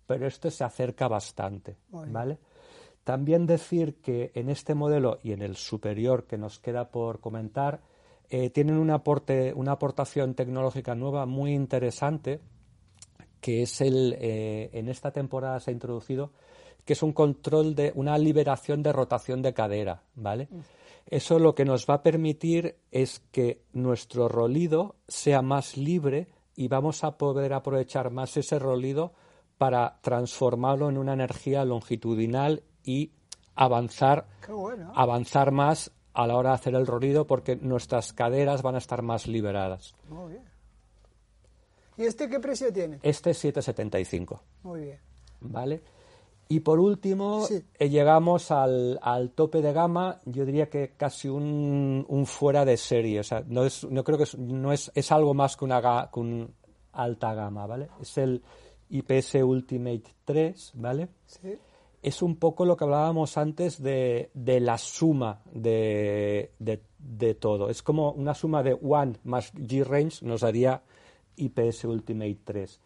pero 0.09 0.27
esto 0.27 0.51
se 0.51 0.65
acerca 0.65 1.07
bastante, 1.07 1.77
¿vale? 1.91 2.39
También 3.05 3.47
decir 3.47 4.01
que 4.01 4.33
en 4.35 4.51
este 4.51 4.75
modelo 4.75 5.21
y 5.23 5.31
en 5.31 5.43
el 5.43 5.55
superior 5.55 6.27
que 6.27 6.37
nos 6.37 6.59
queda 6.59 6.91
por 6.91 7.21
comentar, 7.21 7.81
eh, 8.31 8.51
tienen 8.51 8.79
un 8.79 8.91
aporte, 8.91 9.53
una 9.55 9.73
aportación 9.73 10.35
tecnológica 10.35 10.95
nueva 10.95 11.27
muy 11.27 11.53
interesante, 11.53 12.41
que 13.41 13.63
es 13.63 13.81
el, 13.81 14.17
eh, 14.21 14.71
en 14.73 14.89
esta 14.89 15.11
temporada 15.11 15.59
se 15.59 15.71
ha 15.71 15.75
introducido, 15.75 16.31
que 16.85 16.93
es 16.93 17.03
un 17.03 17.13
control 17.13 17.75
de 17.75 17.93
una 17.97 18.17
liberación 18.19 18.83
de 18.83 18.93
rotación 18.93 19.43
de 19.43 19.53
cadera, 19.53 20.05
¿vale? 20.15 20.49
Mm. 20.51 20.61
Eso 21.07 21.41
lo 21.41 21.57
que 21.57 21.65
nos 21.65 21.87
va 21.87 21.95
a 21.95 22.03
permitir 22.03 22.77
es 22.93 23.21
que 23.33 23.63
nuestro 23.73 24.29
rolido 24.29 24.95
sea 25.09 25.43
más 25.43 25.77
libre 25.77 26.29
y 26.55 26.69
vamos 26.69 27.03
a 27.03 27.19
poder 27.19 27.53
aprovechar 27.53 28.11
más 28.11 28.37
ese 28.37 28.61
rolido 28.61 29.13
para 29.59 29.99
transformarlo 30.03 30.89
en 30.89 30.99
una 30.99 31.15
energía 31.15 31.65
longitudinal 31.65 32.63
y 32.85 33.11
avanzar, 33.57 34.27
avanzar 34.95 35.51
más 35.51 35.91
a 36.13 36.27
la 36.27 36.37
hora 36.37 36.51
de 36.51 36.55
hacer 36.55 36.75
el 36.75 36.87
rolido 36.87 37.27
porque 37.27 37.57
nuestras 37.57 38.13
caderas 38.13 38.63
van 38.63 38.75
a 38.75 38.79
estar 38.79 39.03
más 39.03 39.27
liberadas. 39.27 39.95
Muy 40.09 40.33
bien. 40.33 40.45
¿Y 41.97 42.05
este 42.05 42.29
qué 42.29 42.41
precio 42.41 42.73
tiene? 42.73 42.99
Este 43.03 43.31
es 43.31 43.45
7,75. 43.45 44.41
Muy 44.63 44.81
bien. 44.81 44.99
¿Vale? 45.41 45.83
Y 46.49 46.61
por 46.61 46.81
último, 46.81 47.47
eh, 47.79 47.89
llegamos 47.89 48.51
al, 48.51 48.99
al, 49.03 49.31
tope 49.31 49.63
de 49.63 49.73
gama, 49.73 50.19
yo 50.25 50.45
diría 50.45 50.69
que 50.69 50.95
casi 50.97 51.29
un, 51.29 52.05
un, 52.09 52.27
fuera 52.27 52.65
de 52.65 52.77
serie. 52.77 53.21
O 53.21 53.23
sea, 53.23 53.45
no, 53.47 53.65
es, 53.65 53.85
no 53.85 54.03
creo 54.03 54.19
que 54.19 54.25
es, 54.25 54.37
no 54.37 54.73
es, 54.73 54.91
es 54.95 55.13
algo 55.13 55.33
más 55.33 55.57
que 55.57 55.65
una, 55.65 56.11
que 56.13 56.19
un 56.19 56.53
alta 56.93 57.35
gama, 57.35 57.67
¿vale? 57.67 57.89
Es 58.01 58.19
el 58.19 58.43
IPS 58.89 59.37
Ultimate 59.45 60.03
3, 60.25 60.73
¿vale? 60.75 61.09
Sí 61.27 61.57
es 62.03 62.23
un 62.23 62.37
poco 62.37 62.65
lo 62.65 62.77
que 62.77 62.85
hablábamos 62.85 63.37
antes 63.37 63.83
de, 63.83 64.31
la 64.35 64.79
suma 64.79 65.43
de, 65.53 66.51
todo. 67.39 67.69
Es 67.69 67.83
como 67.83 68.13
una 68.13 68.35
suma 68.35 68.63
de 68.63 68.75
One 68.75 69.19
más 69.25 69.53
G-Range 69.55 70.25
nos 70.25 70.41
daría 70.41 70.83
IPS 71.37 71.85
Ultimate 71.85 72.39
3. 72.45 72.81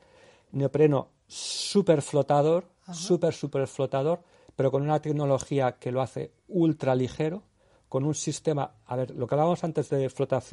Neopreno 0.52 1.08
super 1.26 2.02
flotador, 2.02 2.66
super, 2.92 3.32
super 3.32 3.66
flotador, 3.66 4.22
pero 4.56 4.70
con 4.70 4.82
una 4.82 5.00
tecnología 5.00 5.78
que 5.78 5.92
lo 5.92 6.00
hace 6.00 6.32
ultra 6.48 6.94
ligero, 6.94 7.42
con 7.88 8.04
un 8.04 8.14
sistema, 8.14 8.74
a 8.86 8.96
ver, 8.96 9.12
lo 9.12 9.26
que 9.26 9.34
hablábamos 9.34 9.62
antes 9.62 9.88
de, 9.90 10.10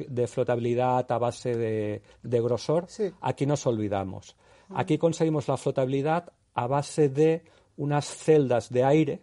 de 0.08 0.26
flotabilidad 0.28 1.10
a 1.10 1.18
base 1.18 1.56
de, 1.56 2.02
grosor, 2.22 2.86
aquí 3.20 3.46
nos 3.46 3.66
olvidamos. 3.66 4.36
Aquí 4.70 4.96
conseguimos 4.96 5.48
la 5.48 5.56
flotabilidad 5.56 6.32
a 6.54 6.66
base 6.66 7.08
de 7.08 7.44
unas 7.76 8.06
celdas 8.06 8.70
de 8.70 8.84
aire 8.84 9.22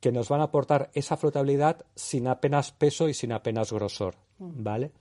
que 0.00 0.12
nos 0.12 0.28
van 0.28 0.40
a 0.40 0.44
aportar 0.44 0.90
esa 0.94 1.16
flotabilidad 1.16 1.84
sin 1.94 2.26
apenas 2.26 2.72
peso 2.72 3.08
y 3.08 3.14
sin 3.14 3.32
apenas 3.32 3.72
grosor, 3.72 4.16
mm. 4.38 4.62
¿vale? 4.62 4.92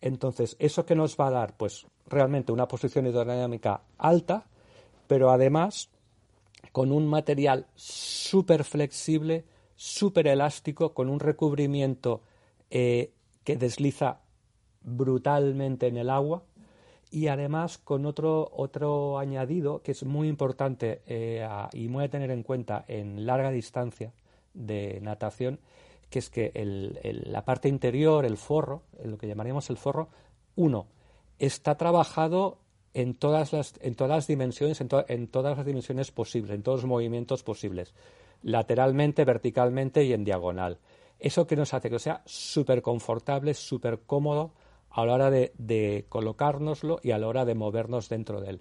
Entonces, 0.00 0.56
¿eso 0.58 0.84
que 0.84 0.96
nos 0.96 1.16
va 1.16 1.28
a 1.28 1.30
dar? 1.30 1.56
Pues 1.56 1.86
realmente 2.06 2.52
una 2.52 2.66
posición 2.66 3.06
hidrodinámica 3.06 3.82
alta, 3.98 4.46
pero 5.06 5.30
además 5.30 5.88
con 6.72 6.90
un 6.90 7.06
material 7.06 7.66
súper 7.74 8.64
flexible, 8.64 9.44
súper 9.76 10.26
elástico, 10.26 10.92
con 10.92 11.08
un 11.08 11.20
recubrimiento 11.20 12.22
eh, 12.70 13.12
que 13.44 13.56
desliza 13.56 14.20
brutalmente 14.82 15.86
en 15.86 15.96
el 15.96 16.10
agua, 16.10 16.42
y 17.12 17.28
además 17.28 17.76
con 17.76 18.06
otro, 18.06 18.50
otro 18.56 19.18
añadido 19.18 19.82
que 19.82 19.92
es 19.92 20.02
muy 20.02 20.28
importante 20.28 21.02
eh, 21.06 21.46
y 21.74 21.88
muy 21.88 22.04
a 22.04 22.08
tener 22.08 22.30
en 22.30 22.42
cuenta 22.42 22.86
en 22.88 23.26
larga 23.26 23.50
distancia 23.50 24.14
de 24.54 24.98
natación, 25.02 25.60
que 26.08 26.18
es 26.18 26.30
que 26.30 26.50
la 27.26 27.44
parte 27.44 27.68
interior, 27.68 28.24
el 28.24 28.38
forro, 28.38 28.84
lo 29.04 29.18
que 29.18 29.28
llamaríamos 29.28 29.68
el 29.68 29.76
forro, 29.76 30.08
uno, 30.56 30.86
está 31.38 31.76
trabajado 31.76 32.58
en 32.94 33.14
todas 33.14 33.52
las, 33.52 33.74
en 33.82 33.94
todas 33.94 34.16
las 34.16 34.26
dimensiones, 34.26 34.80
en, 34.80 34.88
en 35.08 35.28
todas 35.28 35.58
las 35.58 35.66
dimensiones 35.66 36.10
posibles, 36.12 36.54
en 36.54 36.62
todos 36.62 36.80
los 36.80 36.88
movimientos 36.88 37.42
posibles, 37.42 37.92
lateralmente, 38.42 39.26
verticalmente 39.26 40.02
y 40.04 40.14
en 40.14 40.24
diagonal. 40.24 40.78
Eso 41.18 41.46
que 41.46 41.56
nos 41.56 41.74
hace 41.74 41.90
que 41.90 41.98
sea 41.98 42.22
súper 42.24 42.80
confortable, 42.80 43.52
súper 43.52 44.00
cómodo, 44.06 44.52
a 44.92 45.04
la 45.04 45.14
hora 45.14 45.30
de, 45.30 45.52
de 45.58 46.06
colocárnoslo 46.08 47.00
y 47.02 47.10
a 47.10 47.18
la 47.18 47.28
hora 47.28 47.44
de 47.44 47.54
movernos 47.54 48.08
dentro 48.08 48.40
de 48.40 48.50
él. 48.50 48.60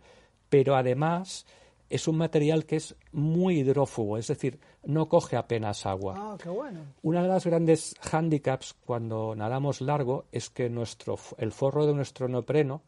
Pero 0.50 0.76
además 0.76 1.46
es 1.92 2.08
un 2.08 2.18
material 2.18 2.66
que 2.66 2.78
es 2.78 2.96
muy 3.12 3.60
hidrófugo, 3.60 4.18
es 4.18 4.28
decir, 4.28 4.60
no 4.86 5.10
coge 5.10 5.36
apenas 5.36 5.86
agua. 5.86 6.16
Ah, 6.18 6.38
qué 6.42 6.50
bueno. 6.50 6.80
Una 7.02 7.22
de 7.22 7.28
las 7.28 7.46
grandes 7.46 7.96
hándicaps 8.00 8.74
cuando 8.86 9.36
nadamos 9.36 9.82
largo 9.82 10.26
es 10.32 10.50
que 10.50 10.70
nuestro, 10.70 11.20
el 11.38 11.52
forro 11.52 11.86
de 11.86 11.94
nuestro 11.94 12.30
neopreno 12.30 12.82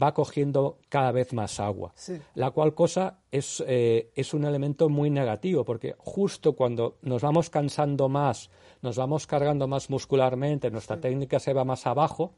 va 0.00 0.14
cogiendo 0.14 0.78
cada 0.88 1.12
vez 1.12 1.32
más 1.32 1.60
agua, 1.60 1.94
la 2.34 2.50
cual 2.50 2.74
cosa 2.74 3.18
es, 3.30 3.62
eh, 3.66 4.10
es 4.14 4.34
un 4.34 4.44
elemento 4.44 4.88
muy 4.88 5.10
negativo, 5.10 5.64
porque 5.64 5.94
justo 5.98 6.54
cuando 6.54 6.96
nos 7.02 7.22
vamos 7.22 7.50
cansando 7.50 8.08
más, 8.08 8.50
nos 8.82 8.96
vamos 8.96 9.26
cargando 9.26 9.68
más 9.68 9.90
muscularmente, 9.90 10.70
nuestra 10.70 11.00
técnica 11.00 11.38
se 11.38 11.52
va 11.52 11.64
más 11.64 11.86
abajo, 11.86 12.32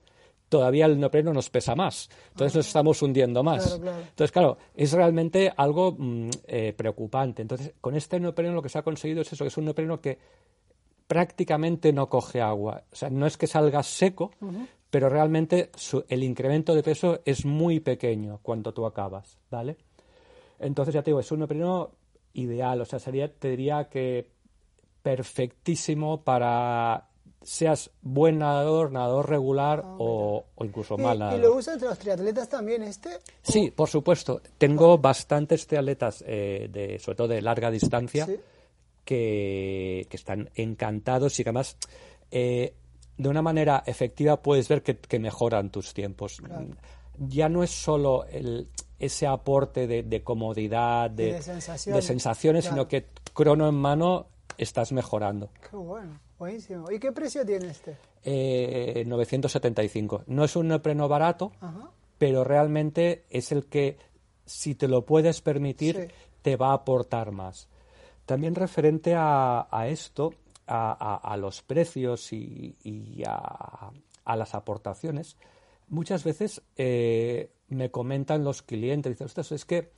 todavía 0.48 0.86
el 0.86 0.98
neopreno 0.98 1.32
nos 1.32 1.50
pesa 1.50 1.74
más. 1.74 2.08
Entonces 2.28 2.56
nos 2.56 2.66
estamos 2.66 3.02
hundiendo 3.02 3.42
más. 3.42 3.74
Entonces, 3.74 4.32
claro, 4.32 4.58
es 4.74 4.92
realmente 4.92 5.52
algo 5.56 5.96
mm, 5.98 6.30
eh, 6.46 6.72
preocupante. 6.76 7.42
Entonces, 7.42 7.72
con 7.80 7.96
este 7.96 8.20
neopreno 8.20 8.54
lo 8.54 8.62
que 8.62 8.68
se 8.68 8.78
ha 8.78 8.82
conseguido 8.82 9.22
es 9.22 9.32
eso, 9.32 9.44
que 9.44 9.48
es 9.48 9.56
un 9.56 9.64
neopreno 9.64 10.00
que 10.00 10.18
prácticamente 11.06 11.92
no 11.92 12.08
coge 12.08 12.40
agua. 12.40 12.84
O 12.92 12.96
sea, 12.96 13.10
no 13.10 13.26
es 13.26 13.36
que 13.36 13.46
salga 13.46 13.82
seco, 13.82 14.32
pero 14.90 15.08
realmente 15.08 15.70
el 16.08 16.22
incremento 16.22 16.74
de 16.74 16.82
peso 16.82 17.20
es 17.24 17.44
muy 17.44 17.80
pequeño 17.80 18.40
cuando 18.42 18.72
tú 18.72 18.86
acabas, 18.86 19.38
¿vale? 19.50 19.76
Entonces, 20.58 20.94
ya 20.94 21.02
te 21.02 21.10
digo, 21.10 21.20
es 21.20 21.30
un 21.30 21.40
neopreno 21.40 21.90
ideal, 22.32 22.80
o 22.80 22.84
sea, 22.84 22.98
sería, 22.98 23.32
te 23.32 23.50
diría 23.50 23.88
que 23.88 24.30
perfectísimo 25.02 26.22
para 26.24 27.08
seas 27.46 27.90
buen 28.02 28.38
nadador, 28.40 28.90
nadador 28.90 29.30
regular 29.30 29.82
Ah, 29.84 29.96
o, 29.98 30.44
o 30.54 30.64
incluso 30.64 30.96
¿Y, 30.98 31.02
mal 31.02 31.16
y 31.16 31.20
nadador. 31.20 31.40
lo 31.40 31.54
usan 31.54 31.74
entre 31.74 31.88
los 31.88 31.98
triatletas 31.98 32.48
también 32.48 32.82
este? 32.82 33.10
Sí, 33.42 33.70
por 33.70 33.88
supuesto. 33.88 34.40
Tengo 34.58 34.98
bastantes 34.98 35.66
triatletas, 35.66 36.24
eh, 36.26 36.68
de, 36.72 36.98
sobre 36.98 37.16
todo 37.16 37.28
de 37.28 37.40
larga 37.42 37.70
distancia, 37.70 38.26
Sí. 38.26 38.36
que, 39.04 40.06
que 40.10 40.16
están 40.16 40.50
encantados 40.54 41.38
y 41.38 41.44
que 41.44 41.50
además 41.50 41.76
eh, 42.30 42.74
de 43.16 43.28
una 43.28 43.42
manera 43.42 43.82
efectiva 43.86 44.42
puedes 44.42 44.68
ver 44.68 44.82
que, 44.82 44.96
que 44.98 45.18
mejoran 45.18 45.70
tus 45.70 45.94
tiempos. 45.94 46.38
Ya 47.18 47.48
no 47.48 47.62
es 47.62 47.70
solo 47.70 48.24
el, 48.26 48.68
ese 48.98 49.26
aporte 49.26 49.86
de, 49.86 50.02
de 50.02 50.22
comodidad, 50.22 51.10
de, 51.10 51.34
de 51.34 51.42
sensaciones, 51.42 52.04
sensaciones, 52.04 52.64
claro. 52.64 52.74
sino 52.76 52.88
que 52.88 53.06
crono 53.32 53.68
en 53.68 53.74
mano 53.76 54.26
estás 54.58 54.92
mejorando. 54.92 55.48
Qué 55.70 55.76
bueno, 55.76 56.18
buenísimo. 56.38 56.90
¿Y 56.90 56.98
qué 56.98 57.12
precio 57.12 57.44
tiene 57.44 57.68
este? 57.68 57.96
Eh, 58.24 59.04
975. 59.06 60.24
No 60.26 60.44
es 60.44 60.56
un 60.56 60.68
neopreno 60.68 61.08
barato, 61.08 61.52
Ajá. 61.60 61.90
pero 62.18 62.44
realmente 62.44 63.24
es 63.30 63.52
el 63.52 63.66
que, 63.66 63.98
si 64.44 64.74
te 64.74 64.88
lo 64.88 65.04
puedes 65.04 65.40
permitir, 65.40 65.96
Sí. 65.96 66.14
te 66.42 66.56
va 66.56 66.70
a 66.70 66.74
aportar 66.74 67.30
más. 67.32 67.68
También 68.24 68.54
referente 68.54 69.14
a, 69.14 69.68
a 69.70 69.88
esto, 69.88 70.34
a, 70.66 70.92
a- 70.92 71.32
a 71.32 71.36
los 71.36 71.62
precios 71.62 72.32
y, 72.32 72.76
y 72.82 73.22
a, 73.24 73.90
a 74.24 74.36
las 74.36 74.54
aportaciones, 74.54 75.36
muchas 75.88 76.24
veces 76.24 76.62
eh, 76.76 77.50
me 77.68 77.90
comentan 77.92 78.42
los 78.42 78.62
clientes, 78.62 79.12
dicen, 79.12 79.26
"Ostras, 79.26 79.52
es 79.52 79.64
que 79.64 79.92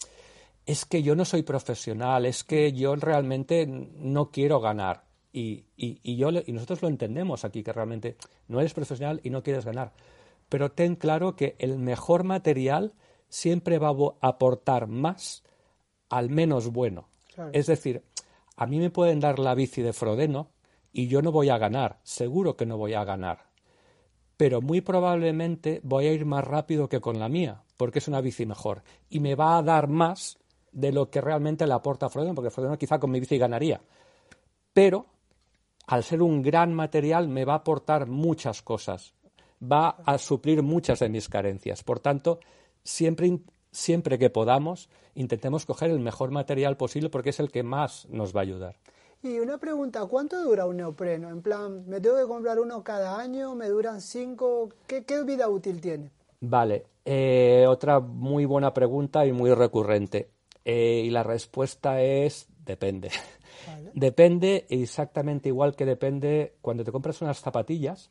es 0.66 0.84
que 0.84 1.02
yo 1.02 1.14
no 1.16 1.24
soy 1.24 1.42
profesional, 1.42 2.26
es 2.26 2.44
que 2.44 2.74
yo 2.74 2.94
realmente 2.96 3.66
no 3.66 4.30
quiero 4.30 4.60
ganar. 4.60 5.04
Y, 5.38 5.64
y- 5.76 6.00
y 6.02 6.16
yo, 6.16 6.30
le- 6.30 6.44
y 6.46 6.52
nosotros 6.52 6.82
lo 6.82 6.88
entendemos 6.88 7.44
aquí, 7.44 7.62
que 7.62 7.72
realmente 7.72 8.16
no 8.48 8.60
eres 8.60 8.74
profesional 8.74 9.20
y 9.22 9.30
no 9.30 9.42
quieres 9.42 9.64
ganar. 9.64 9.92
Pero 10.48 10.70
ten 10.72 10.96
claro 10.96 11.36
que 11.36 11.54
el 11.58 11.78
mejor 11.78 12.24
material 12.24 12.92
siempre 13.28 13.78
va 13.78 13.90
a 13.90 14.28
aportar 14.28 14.86
más 14.88 15.42
al 16.08 16.30
menos 16.30 16.72
bueno. 16.72 17.08
Claro. 17.34 17.50
Es 17.52 17.66
decir, 17.66 18.02
a 18.56 18.66
mí 18.66 18.78
me 18.78 18.90
pueden 18.90 19.20
dar 19.20 19.38
la 19.38 19.54
bici 19.54 19.82
de 19.82 19.92
Frodeno 19.92 20.48
y 20.92 21.06
yo 21.08 21.20
no 21.22 21.30
voy 21.30 21.50
a 21.50 21.58
ganar, 21.58 21.98
seguro 22.02 22.56
que 22.56 22.66
no 22.66 22.76
voy 22.78 22.94
a 22.94 23.04
ganar 23.04 23.46
pero 24.38 24.60
muy 24.62 24.80
probablemente 24.80 25.80
voy 25.82 26.06
a 26.06 26.12
ir 26.12 26.24
más 26.24 26.44
rápido 26.44 26.88
que 26.88 27.00
con 27.00 27.18
la 27.18 27.28
mía, 27.28 27.64
porque 27.76 27.98
es 27.98 28.06
una 28.06 28.20
bici 28.20 28.46
mejor. 28.46 28.84
Y 29.10 29.18
me 29.18 29.34
va 29.34 29.58
a 29.58 29.62
dar 29.64 29.88
más 29.88 30.38
de 30.70 30.92
lo 30.92 31.10
que 31.10 31.20
realmente 31.20 31.66
le 31.66 31.74
aporta 31.74 32.06
a 32.06 32.08
Frodeno, 32.08 32.36
porque 32.36 32.50
Frodeno 32.52 32.78
quizá 32.78 33.00
con 33.00 33.10
mi 33.10 33.18
bici 33.18 33.36
ganaría. 33.36 33.80
Pero, 34.72 35.06
al 35.88 36.04
ser 36.04 36.20
un 36.20 36.42
gran 36.42 36.74
material, 36.74 37.28
me 37.28 37.46
va 37.46 37.54
a 37.54 37.56
aportar 37.56 38.06
muchas 38.08 38.60
cosas. 38.60 39.14
Va 39.60 39.88
a 39.88 40.18
suplir 40.18 40.62
muchas 40.62 40.98
de 41.00 41.08
mis 41.08 41.30
carencias. 41.30 41.82
Por 41.82 41.98
tanto, 41.98 42.40
siempre, 42.84 43.40
siempre 43.72 44.18
que 44.18 44.28
podamos, 44.28 44.90
intentemos 45.14 45.64
coger 45.64 45.90
el 45.90 45.98
mejor 45.98 46.30
material 46.30 46.76
posible 46.76 47.08
porque 47.08 47.30
es 47.30 47.40
el 47.40 47.50
que 47.50 47.62
más 47.62 48.06
nos 48.10 48.36
va 48.36 48.40
a 48.40 48.42
ayudar. 48.42 48.76
Y 49.22 49.38
una 49.38 49.56
pregunta, 49.56 50.04
¿cuánto 50.04 50.40
dura 50.44 50.66
un 50.66 50.76
neopreno? 50.76 51.30
En 51.30 51.40
plan, 51.40 51.88
¿me 51.88 52.02
tengo 52.02 52.18
que 52.18 52.26
comprar 52.26 52.60
uno 52.60 52.84
cada 52.84 53.18
año? 53.18 53.54
¿Me 53.54 53.68
duran 53.68 54.02
cinco? 54.02 54.68
¿Qué, 54.86 55.04
qué 55.04 55.24
vida 55.24 55.48
útil 55.48 55.80
tiene? 55.80 56.10
Vale, 56.40 56.84
eh, 57.06 57.64
otra 57.66 57.98
muy 57.98 58.44
buena 58.44 58.74
pregunta 58.74 59.24
y 59.24 59.32
muy 59.32 59.54
recurrente. 59.54 60.28
Eh, 60.66 61.02
y 61.06 61.10
la 61.10 61.22
respuesta 61.22 62.02
es 62.02 62.46
depende. 62.62 63.10
Depende 63.98 64.64
exactamente 64.70 65.48
igual 65.48 65.74
que 65.74 65.84
depende 65.84 66.54
cuando 66.60 66.84
te 66.84 66.92
compras 66.92 67.20
unas 67.20 67.40
zapatillas. 67.40 68.10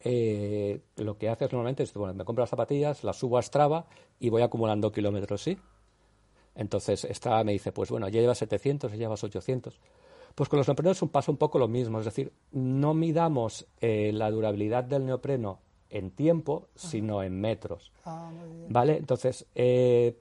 eh, 0.00 0.80
lo 0.96 1.16
que 1.16 1.30
haces 1.30 1.50
normalmente 1.50 1.84
es, 1.84 1.94
bueno, 1.94 2.12
me 2.12 2.24
compro 2.24 2.42
las 2.42 2.50
zapatillas, 2.50 3.02
las 3.02 3.16
subo 3.16 3.38
a 3.38 3.42
Strava 3.42 3.86
y 4.20 4.28
voy 4.28 4.42
acumulando 4.42 4.92
kilómetros, 4.92 5.42
¿sí? 5.42 5.56
Entonces 6.54 7.06
Strava 7.10 7.42
me 7.42 7.52
dice, 7.52 7.72
pues 7.72 7.88
bueno, 7.88 8.06
ya 8.08 8.20
llevas 8.20 8.38
700, 8.38 8.92
ya 8.92 8.98
llevas 8.98 9.24
800. 9.24 9.80
Pues 10.34 10.48
con 10.50 10.58
los 10.58 10.68
neoprenos 10.68 11.02
pasa 11.10 11.30
un 11.30 11.38
poco 11.38 11.58
lo 11.58 11.68
mismo, 11.68 11.98
es 11.98 12.04
decir, 12.04 12.32
no 12.50 12.92
midamos 12.92 13.66
eh, 13.80 14.12
la 14.12 14.30
durabilidad 14.30 14.84
del 14.84 15.06
neopreno 15.06 15.60
en 15.88 16.10
tiempo, 16.10 16.68
sino 16.74 17.22
en 17.22 17.40
metros. 17.40 17.92
Ah, 18.04 18.30
muy 18.30 18.58
bien. 18.58 18.72
¿Vale? 18.72 18.96
Entonces, 18.98 19.46
eh, 19.54 20.18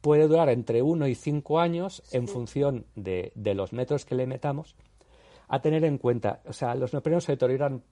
puede 0.00 0.28
durar 0.28 0.48
entre 0.48 0.82
1 0.82 1.06
y 1.08 1.14
5 1.14 1.58
años 1.60 2.02
en 2.12 2.28
función 2.28 2.86
de, 2.94 3.32
de 3.34 3.54
los 3.54 3.72
metros 3.72 4.04
que 4.04 4.14
le 4.14 4.26
metamos. 4.26 4.76
A 5.48 5.60
tener 5.60 5.84
en 5.84 5.98
cuenta, 5.98 6.40
o 6.46 6.52
sea, 6.52 6.74
los 6.74 6.92
neoprenos 6.92 7.24
se 7.24 7.32
deterioran 7.32 7.82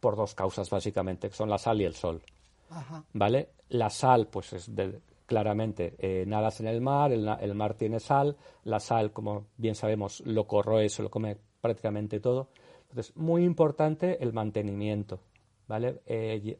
por 0.00 0.16
dos 0.16 0.34
causas 0.34 0.68
básicamente, 0.70 1.28
que 1.28 1.34
son 1.36 1.50
la 1.50 1.58
sal 1.58 1.80
y 1.80 1.84
el 1.84 1.94
sol. 1.94 2.22
Ajá. 2.70 3.04
¿Vale? 3.12 3.50
La 3.68 3.90
sal, 3.90 4.28
pues 4.28 4.52
es 4.54 4.74
de- 4.74 5.00
claramente, 5.26 5.94
eh, 5.98 6.24
nadas 6.26 6.60
en 6.60 6.66
el 6.66 6.80
mar, 6.80 7.12
el, 7.12 7.54
mar 7.54 7.74
tiene 7.74 8.00
sal, 8.00 8.36
la 8.64 8.80
sal, 8.80 9.12
como 9.12 9.46
bien 9.56 9.74
sabemos, 9.74 10.20
lo 10.26 10.46
corroe, 10.46 10.88
se 10.88 11.02
lo 11.02 11.10
come 11.10 11.36
prácticamente 11.60 12.18
todo. 12.20 12.48
Entonces, 12.88 13.16
muy 13.16 13.44
importante 13.44 14.22
el 14.22 14.32
mantenimiento, 14.32 15.20
¿vale? 15.68 16.00
Eh, 16.06 16.40
y- 16.42 16.56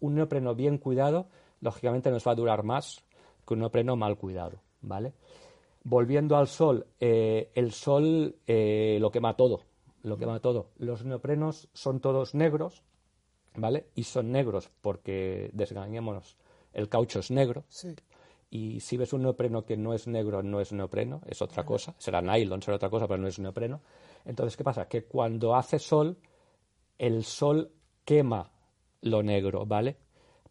un 0.00 0.14
neopreno 0.14 0.54
bien 0.54 0.78
cuidado, 0.78 1.28
lógicamente 1.60 2.10
nos 2.10 2.26
va 2.26 2.32
a 2.32 2.36
durar 2.36 2.62
más 2.62 3.04
que 3.46 3.54
un 3.54 3.60
neopreno 3.60 3.96
mal 3.96 4.16
cuidado, 4.16 4.60
¿vale? 4.80 5.14
Volviendo 5.84 6.36
al 6.36 6.48
sol, 6.48 6.86
eh, 6.98 7.50
el 7.54 7.72
sol 7.72 8.36
eh, 8.46 8.98
lo 9.00 9.10
quema 9.10 9.36
todo, 9.36 9.60
lo 10.02 10.16
quema 10.16 10.40
todo. 10.40 10.70
Los 10.78 11.04
neoprenos 11.04 11.68
son 11.72 12.00
todos 12.00 12.34
negros, 12.34 12.82
¿vale? 13.54 13.86
Y 13.94 14.04
son 14.04 14.32
negros 14.32 14.70
porque, 14.80 15.50
desgañémonos, 15.52 16.36
el 16.72 16.88
caucho 16.88 17.20
es 17.20 17.30
negro. 17.30 17.64
Sí. 17.68 17.94
Y 18.50 18.80
si 18.80 18.96
ves 18.96 19.12
un 19.12 19.22
neopreno 19.22 19.64
que 19.64 19.76
no 19.76 19.92
es 19.92 20.06
negro, 20.06 20.42
no 20.42 20.60
es 20.60 20.72
neopreno, 20.72 21.20
es 21.26 21.42
otra 21.42 21.64
cosa. 21.64 21.94
Será 21.98 22.22
nylon, 22.22 22.62
será 22.62 22.76
otra 22.76 22.90
cosa, 22.90 23.06
pero 23.06 23.20
no 23.20 23.28
es 23.28 23.38
neopreno. 23.38 23.80
Entonces, 24.24 24.56
¿qué 24.56 24.64
pasa? 24.64 24.88
Que 24.88 25.04
cuando 25.04 25.56
hace 25.56 25.78
sol, 25.78 26.18
el 26.98 27.24
sol 27.24 27.72
quema 28.04 28.50
lo 29.02 29.22
negro, 29.22 29.66
¿vale? 29.66 29.96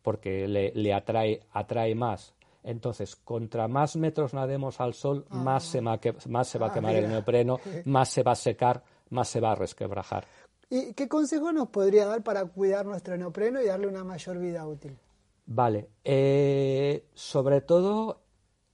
Porque 0.01 0.47
le, 0.47 0.71
le 0.75 0.93
atrae, 0.93 1.41
atrae 1.51 1.95
más. 1.95 2.34
Entonces, 2.65 3.15
contra 3.15 3.67
más 3.67 3.95
metros 3.95 4.33
nademos 4.33 4.81
al 4.81 4.93
sol, 4.95 5.25
más, 5.29 5.63
se 5.63 5.81
ma- 5.81 5.99
que- 5.99 6.15
más 6.29 6.47
se 6.47 6.57
va 6.59 6.65
a 6.67 6.69
Ah, 6.69 6.73
quemar 6.73 6.95
el 6.95 7.07
neopreno, 7.07 7.59
más 7.85 8.09
se 8.09 8.23
va 8.23 8.31
a 8.31 8.35
secar, 8.35 8.83
más 9.11 9.27
se 9.29 9.39
va 9.39 9.51
a 9.51 9.55
resquebrajar. 9.55 10.25
¿Y 10.69 10.93
qué 10.93 11.07
consejo 11.07 11.51
nos 11.53 11.69
podría 11.69 12.07
dar 12.07 12.23
para 12.23 12.43
cuidar 12.45 12.85
nuestro 12.87 13.15
neopreno 13.17 13.61
y 13.61 13.67
darle 13.67 13.87
una 13.87 14.03
mayor 14.03 14.39
vida 14.39 14.65
útil? 14.67 14.97
Vale, 15.45 15.89
eh, 16.03 17.05
sobre 17.13 17.61
todo 17.61 18.21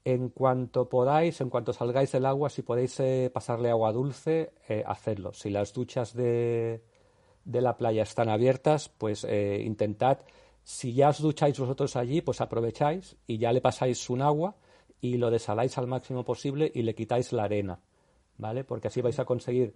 en 0.06 0.30
cuanto 0.30 0.88
podáis, 0.88 1.42
en 1.42 1.50
cuanto 1.50 1.74
salgáis 1.74 2.14
del 2.14 2.26
agua, 2.26 2.50
si 2.50 2.62
podéis 2.62 2.98
eh, 3.02 3.30
pasarle 3.32 3.70
agua 3.70 3.92
dulce, 3.92 4.54
eh, 4.70 4.84
hacedlo. 4.88 5.34
Si 5.34 5.50
las 5.50 5.74
duchas 5.74 6.14
de, 6.16 6.82
de 7.44 7.62
la 7.62 7.76
playa 7.78 8.04
están 8.04 8.30
abiertas, 8.30 8.88
pues 8.88 9.26
eh, 9.26 9.62
intentad, 9.66 10.20
si 10.64 10.94
ya 10.94 11.10
os 11.10 11.22
ducháis 11.22 11.60
vosotros 11.60 11.96
allí, 11.96 12.22
pues 12.22 12.42
aprovecháis 12.42 13.18
y 13.28 13.38
ya 13.38 13.52
le 13.54 13.62
pasáis 13.62 14.10
un 14.10 14.22
agua 14.22 14.56
y 15.02 15.18
lo 15.18 15.32
desaláis 15.32 15.78
al 15.78 15.88
máximo 15.88 16.24
posible 16.24 16.72
y 16.74 16.84
le 16.84 16.96
quitáis 16.96 17.34
la 17.34 17.44
arena, 17.46 17.80
¿vale? 18.38 18.64
Porque 18.64 18.88
así 18.88 19.02
vais 19.02 19.20
a 19.20 19.26
conseguir 19.26 19.76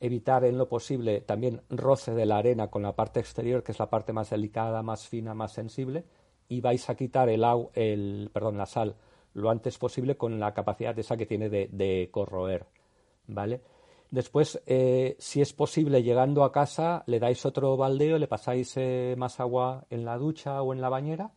evitar 0.00 0.44
en 0.44 0.58
lo 0.58 0.68
posible 0.68 1.20
también 1.20 1.62
roce 1.68 2.12
de 2.14 2.26
la 2.26 2.38
arena 2.38 2.68
con 2.68 2.82
la 2.82 2.96
parte 2.96 3.20
exterior, 3.20 3.62
que 3.62 3.72
es 3.72 3.78
la 3.78 3.90
parte 3.90 4.12
más 4.12 4.30
delicada, 4.30 4.82
más 4.82 5.06
fina, 5.08 5.34
más 5.34 5.52
sensible, 5.52 6.04
y 6.48 6.60
vais 6.60 6.88
a 6.90 6.94
quitar 6.96 7.28
el, 7.28 7.42
au- 7.44 7.70
el 7.74 8.30
perdón, 8.32 8.56
la 8.58 8.66
sal 8.66 8.96
lo 9.34 9.50
antes 9.50 9.78
posible 9.78 10.16
con 10.16 10.40
la 10.40 10.52
capacidad 10.54 10.98
esa 10.98 11.16
que 11.16 11.26
tiene 11.26 11.48
de, 11.48 11.68
de 11.72 12.08
corroer, 12.10 12.66
¿vale? 13.26 13.60
Después, 14.10 14.60
eh, 14.66 15.16
si 15.20 15.40
es 15.40 15.52
posible, 15.52 16.02
llegando 16.02 16.42
a 16.42 16.50
casa, 16.52 17.04
le 17.06 17.20
dais 17.20 17.46
otro 17.46 17.76
baldeo, 17.76 18.18
le 18.18 18.26
pasáis 18.26 18.72
eh, 18.76 19.14
más 19.16 19.38
agua 19.38 19.84
en 19.90 20.04
la 20.04 20.18
ducha 20.18 20.62
o 20.62 20.72
en 20.72 20.80
la 20.80 20.88
bañera, 20.88 21.30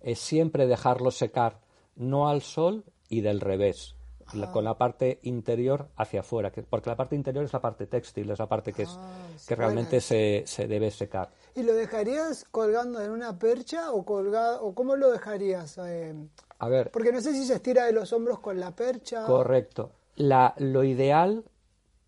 es 0.00 0.18
siempre 0.18 0.66
dejarlo 0.66 1.10
secar, 1.10 1.60
no 1.96 2.28
al 2.28 2.42
sol 2.42 2.84
y 3.08 3.20
del 3.20 3.40
revés, 3.40 3.94
la- 4.32 4.50
con 4.50 4.64
la 4.64 4.76
parte 4.76 5.20
interior 5.22 5.88
hacia 5.96 6.20
afuera, 6.20 6.50
que- 6.50 6.62
porque 6.62 6.90
la 6.90 6.96
parte 6.96 7.14
interior 7.14 7.44
es 7.44 7.52
la 7.52 7.60
parte 7.60 7.86
textil, 7.86 8.30
es 8.30 8.38
la 8.38 8.48
parte 8.48 8.72
que, 8.72 8.82
es, 8.82 8.98
Ah, 9.00 9.36
que 9.46 9.54
realmente 9.54 10.00
se, 10.00 10.42
se 10.46 10.66
debe 10.66 10.90
secar. 10.90 11.30
¿Y 11.54 11.62
lo 11.62 11.74
dejarías 11.74 12.44
colgando 12.50 13.00
en 13.00 13.10
una 13.10 13.38
percha 13.38 13.92
o 13.92 14.04
colgado 14.04 14.64
o 14.64 14.74
cómo 14.74 14.96
lo 14.96 15.10
dejarías? 15.10 15.78
Eh, 15.78 16.12
A 16.58 16.68
ver, 16.68 16.90
porque 16.90 17.12
no 17.12 17.20
sé 17.20 17.32
si 17.32 17.44
se 17.44 17.54
estira 17.54 17.86
de 17.86 17.92
los 17.92 18.12
hombros 18.12 18.40
con 18.40 18.58
la 18.58 18.74
percha. 18.74 19.24
correcto. 19.26 19.92
La, 20.16 20.54
lo 20.58 20.82
ideal 20.84 21.44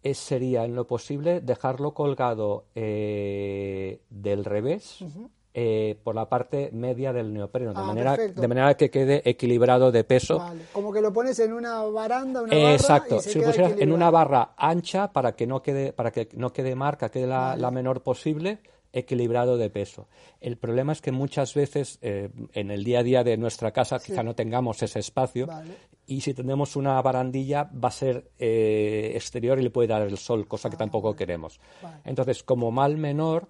es, 0.02 0.18
sería, 0.18 0.64
en 0.64 0.74
lo 0.74 0.86
posible, 0.86 1.40
dejarlo 1.40 1.92
colgado 1.94 2.64
eh, 2.74 4.00
del 4.10 4.44
revés, 4.44 5.04
eh, 5.54 5.98
por 6.04 6.14
la 6.14 6.28
parte 6.28 6.70
media 6.72 7.12
del 7.12 7.32
neopreno, 7.32 7.72
de, 7.74 7.80
Ah, 7.80 7.84
manera, 7.84 8.14
perfecto. 8.16 8.40
de 8.40 8.48
manera 8.48 8.74
que 8.76 8.90
quede 8.90 9.22
equilibrado 9.28 9.90
de 9.90 10.04
peso. 10.04 10.38
Vale, 10.38 10.62
como 10.72 10.92
que 10.92 11.00
lo 11.00 11.12
pones 11.12 11.38
en 11.40 11.52
una 11.52 11.82
baranda, 11.82 12.42
una 12.42 12.54
Eh, 12.54 12.62
barra 12.62 12.74
Exacto, 12.74 13.16
y 13.16 13.20
se 13.20 13.30
si 13.30 13.38
lo 13.40 13.46
pusieras 13.46 13.72
en 13.78 13.92
una 13.92 14.10
barra 14.10 14.54
ancha 14.56 15.12
para 15.12 15.32
que 15.32 15.46
no 15.46 15.60
quede, 15.62 15.92
para 15.92 16.10
que 16.12 16.28
no 16.34 16.52
quede 16.52 16.74
marca, 16.74 17.10
quede 17.10 17.26
la, 17.26 17.56
la 17.56 17.70
menor 17.70 18.02
posible, 18.02 18.60
equilibrado 18.92 19.56
de 19.58 19.68
peso. 19.68 20.06
El 20.40 20.56
problema 20.56 20.92
es 20.92 21.00
que 21.02 21.12
muchas 21.12 21.54
veces 21.54 21.98
eh, 22.02 22.30
en 22.54 22.70
el 22.70 22.84
día 22.84 23.00
a 23.00 23.02
día 23.02 23.24
de 23.24 23.36
nuestra 23.36 23.70
casa 23.72 23.98
quizá 23.98 24.22
no 24.22 24.34
tengamos 24.34 24.82
ese 24.82 25.00
espacio 25.00 25.46
Vale. 25.46 25.74
Y 26.08 26.22
si 26.22 26.34
tenemos 26.34 26.74
una 26.74 27.00
barandilla 27.02 27.70
va 27.72 27.88
a 27.88 27.92
ser 27.92 28.30
eh, 28.38 29.12
exterior 29.14 29.60
y 29.60 29.62
le 29.62 29.70
puede 29.70 29.88
dar 29.88 30.02
el 30.02 30.16
sol, 30.18 30.48
cosa 30.48 30.68
que 30.70 30.76
tampoco 30.76 31.14
queremos. 31.14 31.60
Ah, 31.60 31.82
Vale. 31.82 32.00
Entonces, 32.04 32.42
como 32.42 32.70
mal 32.72 32.96
menor, 32.96 33.48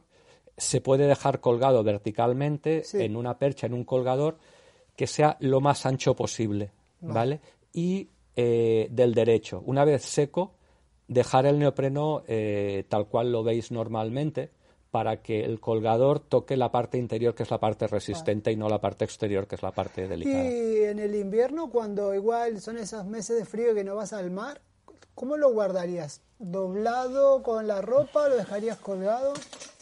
se 0.56 0.80
puede 0.80 1.06
dejar 1.06 1.40
colgado 1.40 1.82
verticalmente 1.84 2.82
Sí. 2.84 3.00
en 3.02 3.16
una 3.16 3.38
percha, 3.38 3.66
en 3.68 3.74
un 3.74 3.84
colgador, 3.84 4.38
que 4.96 5.06
sea 5.06 5.36
lo 5.40 5.60
más 5.60 5.86
ancho 5.86 6.14
posible, 6.16 6.72
¿vale? 7.00 7.40
Y 7.72 8.08
eh, 8.34 8.88
del 8.90 9.14
derecho, 9.14 9.62
una 9.64 9.84
vez 9.84 10.02
seco, 10.02 10.54
dejar 11.06 11.46
el 11.46 11.58
neopreno 11.60 12.22
eh, 12.26 12.84
tal 12.88 13.06
cual 13.06 13.30
lo 13.32 13.42
veis 13.44 13.70
normalmente 13.70 14.50
para 14.90 15.20
que 15.22 15.44
el 15.44 15.60
colgador 15.60 16.18
toque 16.20 16.56
la 16.56 16.70
parte 16.72 16.96
interior, 16.98 17.34
que 17.34 17.42
es 17.42 17.50
la 17.50 17.58
parte 17.58 17.86
resistente, 17.86 18.50
y 18.52 18.56
no 18.56 18.68
la 18.68 18.80
parte 18.80 19.04
exterior, 19.04 19.46
que 19.46 19.56
es 19.56 19.62
la 19.62 19.72
parte 19.72 20.08
delicada. 20.08 20.44
Y 20.44 20.84
en 20.84 20.98
el 20.98 21.14
invierno, 21.14 21.70
cuando 21.70 22.14
igual 22.14 22.60
son 22.60 22.78
esos 22.78 23.04
meses 23.04 23.36
de 23.38 23.44
frío 23.44 23.74
que 23.74 23.84
no 23.84 23.94
vas 23.96 24.12
al 24.14 24.30
mar, 24.30 24.60
¿cómo 25.14 25.36
lo 25.36 25.52
guardarías? 25.52 26.22
¿Doblado 26.38 27.42
con 27.42 27.66
la 27.66 27.82
ropa? 27.82 28.28
¿Lo 28.28 28.36
dejarías 28.36 28.78
colgado? 28.78 29.34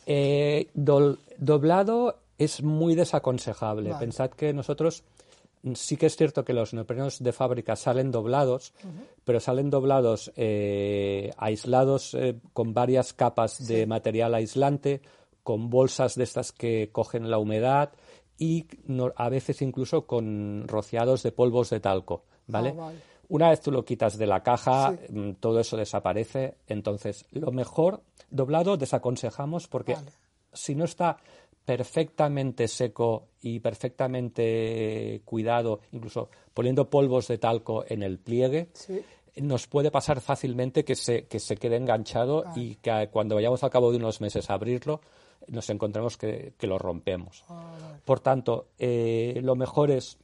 Eh, 0.07 0.69
dol- 0.75 1.19
doblado 1.39 2.17
es 2.39 2.63
muy 2.63 2.95
desaconsejable. 2.95 3.91
Vale. 3.91 4.01
Pensad 4.05 4.31
que 4.31 4.53
nosotros 4.53 5.05
sí 5.75 5.97
que 5.97 6.07
es 6.07 6.17
cierto 6.17 6.45
que 6.45 6.53
los 6.53 6.73
neoprenos 6.75 7.23
de 7.23 7.33
fábrica 7.33 7.75
salen 7.77 8.11
doblados, 8.11 8.73
pero 9.25 9.41
salen 9.41 9.71
doblados 9.71 10.33
eh, 10.37 11.31
aislados 11.37 12.15
eh, 12.15 12.37
con 12.53 12.73
varias 12.75 13.13
capas 13.13 13.67
de 13.67 13.87
material 13.87 14.35
aislante, 14.35 15.01
con 15.43 15.71
bolsas 15.71 16.15
de 16.15 16.25
estas 16.25 16.53
que 16.53 16.91
cogen 16.93 17.31
la 17.31 17.39
humedad 17.39 17.91
y 18.39 18.67
no- 18.87 19.13
a 19.17 19.29
veces 19.29 19.63
incluso 19.63 20.07
con 20.07 20.65
rociados 20.69 21.23
de 21.23 21.33
polvos 21.33 21.71
de 21.71 21.81
talco, 21.81 22.25
¿vale? 22.47 22.71
Ah, 22.71 22.81
vale. 22.81 22.99
Una 23.29 23.51
vez 23.51 23.61
tú 23.61 23.73
lo 23.73 23.85
quitas 23.85 24.19
de 24.19 24.27
la 24.27 24.43
caja, 24.45 24.93
Sí. 24.93 25.13
mm, 25.13 25.33
todo 25.41 25.59
eso 25.59 25.77
desaparece. 25.77 26.59
Entonces, 26.69 27.27
lo 27.33 27.51
mejor, 27.51 28.03
doblado, 28.31 28.77
desaconsejamos 28.77 29.67
porque 29.67 29.95
Vale. 29.95 30.11
si 30.53 30.77
no 30.77 30.85
está 30.85 31.17
perfectamente 31.67 32.69
seco 32.69 33.27
y 33.43 33.61
perfectamente 33.61 35.21
cuidado, 35.25 35.81
incluso 35.93 36.31
poniendo 36.55 36.89
polvos 36.89 37.29
de 37.29 37.39
talco 37.39 37.85
en 37.89 38.03
el 38.03 38.19
pliegue, 38.19 38.69
Sí. 38.73 39.03
nos 39.37 39.67
puede 39.67 39.91
pasar 39.91 40.21
fácilmente 40.23 40.85
que 40.85 40.95
se, 40.95 41.27
que 41.27 41.39
se 41.41 41.57
quede 41.57 41.77
enganchado 41.77 42.45
y 42.55 42.77
que 42.77 43.09
cuando 43.13 43.35
vayamos 43.35 43.63
al 43.63 43.71
cabo 43.71 43.91
de 43.91 43.99
unos 43.99 44.21
meses 44.23 44.49
a 44.49 44.55
abrirlo, 44.55 45.01
nos 45.49 45.69
encontremos 45.69 46.17
que, 46.17 46.55
que 46.57 46.67
lo 46.67 46.79
rompemos. 46.79 47.45
Ah. 47.49 47.99
Por 48.05 48.21
tanto, 48.21 48.69
eh, 48.79 49.39
lo 49.43 49.55
mejor 49.55 49.91
es 49.91 50.17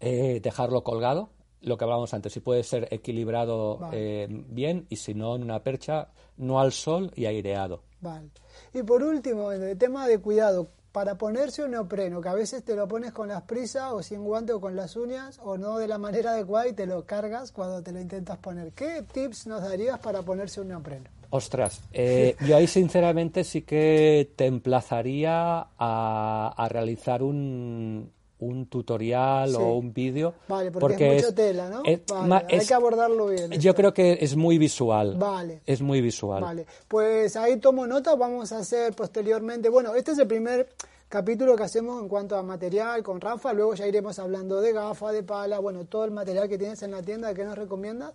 eh, 0.00 0.40
dejarlo 0.42 0.82
colgado, 0.82 1.28
lo 1.60 1.76
que 1.76 1.84
hablábamos 1.84 2.14
antes, 2.14 2.32
si 2.32 2.40
puede 2.40 2.62
ser 2.62 2.88
equilibrado 2.90 3.76
Vale. 3.76 4.24
eh, 4.24 4.28
bien 4.30 4.86
y 4.88 4.96
si 4.96 5.12
no 5.12 5.36
en 5.36 5.42
una 5.42 5.62
percha, 5.62 6.08
no 6.38 6.58
al 6.58 6.72
sol 6.72 7.12
y 7.16 7.26
aireado. 7.26 7.82
Vale. 8.00 8.30
Y 8.72 8.82
por 8.82 9.02
último, 9.02 9.52
en 9.52 9.62
el 9.62 9.78
tema 9.78 10.06
de 10.06 10.18
cuidado, 10.18 10.68
para 10.92 11.16
ponerse 11.16 11.62
un 11.62 11.72
neopreno, 11.72 12.20
que 12.20 12.28
a 12.28 12.34
veces 12.34 12.64
te 12.64 12.74
lo 12.74 12.88
pones 12.88 13.12
con 13.12 13.28
las 13.28 13.42
prisas 13.42 13.92
o 13.92 14.02
sin 14.02 14.24
guante 14.24 14.52
o 14.52 14.60
con 14.60 14.74
las 14.74 14.96
uñas 14.96 15.38
o 15.42 15.56
no 15.56 15.78
de 15.78 15.86
la 15.86 15.98
manera 15.98 16.32
adecuada 16.32 16.68
y 16.68 16.72
te 16.72 16.86
lo 16.86 17.04
cargas 17.06 17.52
cuando 17.52 17.82
te 17.82 17.92
lo 17.92 18.00
intentas 18.00 18.38
poner. 18.38 18.72
¿Qué 18.72 19.04
tips 19.12 19.46
nos 19.46 19.62
darías 19.62 19.98
para 20.00 20.22
ponerse 20.22 20.60
un 20.60 20.68
neopreno? 20.68 21.04
Ostras, 21.30 21.80
eh, 21.92 22.36
yo 22.46 22.56
ahí 22.56 22.66
sinceramente 22.66 23.44
sí 23.44 23.62
que 23.62 24.32
te 24.34 24.46
emplazaría 24.46 25.68
a, 25.78 26.54
a 26.56 26.68
realizar 26.68 27.22
un, 27.22 28.10
un 28.40 28.66
tutorial 28.66 29.50
Sí. 29.50 29.56
o 29.56 29.74
un 29.74 29.92
vídeo. 29.92 30.34
Vale, 30.48 30.70
porque 30.70 31.16
es 31.16 31.22
mucha 31.24 31.34
tela, 31.34 31.68
¿no? 31.68 31.82
Vale, 31.82 32.28
ma- 32.28 32.42
hay 32.48 32.66
que 32.66 32.74
abordarlo 32.74 33.26
bien 33.26 33.50
Yo 33.52 33.70
esto. 33.70 33.74
creo 33.74 33.94
que 33.94 34.18
es 34.20 34.36
muy 34.36 34.58
visual. 34.58 35.16
Vale. 35.18 35.60
Es 35.66 35.80
muy 35.82 36.00
visual. 36.00 36.42
Vale, 36.42 36.66
pues 36.88 37.36
ahí 37.36 37.56
tomo 37.58 37.86
nota, 37.86 38.14
vamos 38.16 38.52
a 38.52 38.58
hacer 38.58 38.92
posteriormente, 38.94 39.68
bueno, 39.68 39.94
este 39.94 40.12
es 40.12 40.18
el 40.18 40.26
primer 40.26 40.68
capítulo 41.08 41.56
que 41.56 41.64
hacemos 41.64 42.00
en 42.00 42.08
cuanto 42.08 42.36
a 42.36 42.42
material 42.42 43.02
con 43.02 43.20
Rafa, 43.20 43.52
luego 43.52 43.74
ya 43.74 43.86
iremos 43.86 44.18
hablando 44.18 44.60
de 44.60 44.72
gafa, 44.72 45.10
de 45.12 45.22
pala, 45.22 45.58
bueno, 45.58 45.84
todo 45.84 46.04
el 46.04 46.12
material 46.12 46.48
que 46.48 46.56
tienes 46.56 46.82
en 46.82 46.92
la 46.92 47.02
tienda 47.02 47.34
que 47.34 47.44
nos 47.44 47.58
recomienda 47.58 48.14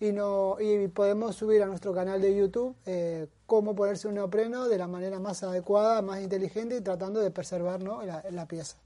y, 0.00 0.10
no, 0.10 0.56
y 0.60 0.88
podemos 0.88 1.36
subir 1.36 1.62
a 1.62 1.66
nuestro 1.66 1.94
canal 1.94 2.20
de 2.20 2.34
YouTube 2.36 2.74
eh, 2.86 3.28
cómo 3.46 3.76
ponerse 3.76 4.08
un 4.08 4.14
neopreno 4.14 4.66
de 4.66 4.76
la 4.76 4.88
manera 4.88 5.20
más 5.20 5.44
adecuada, 5.44 6.02
más 6.02 6.20
inteligente 6.20 6.76
y 6.76 6.80
tratando 6.80 7.20
de 7.20 7.30
preservar 7.30 7.80
¿no? 7.80 8.02
la, 8.02 8.24
la 8.32 8.46
pieza. 8.46 8.76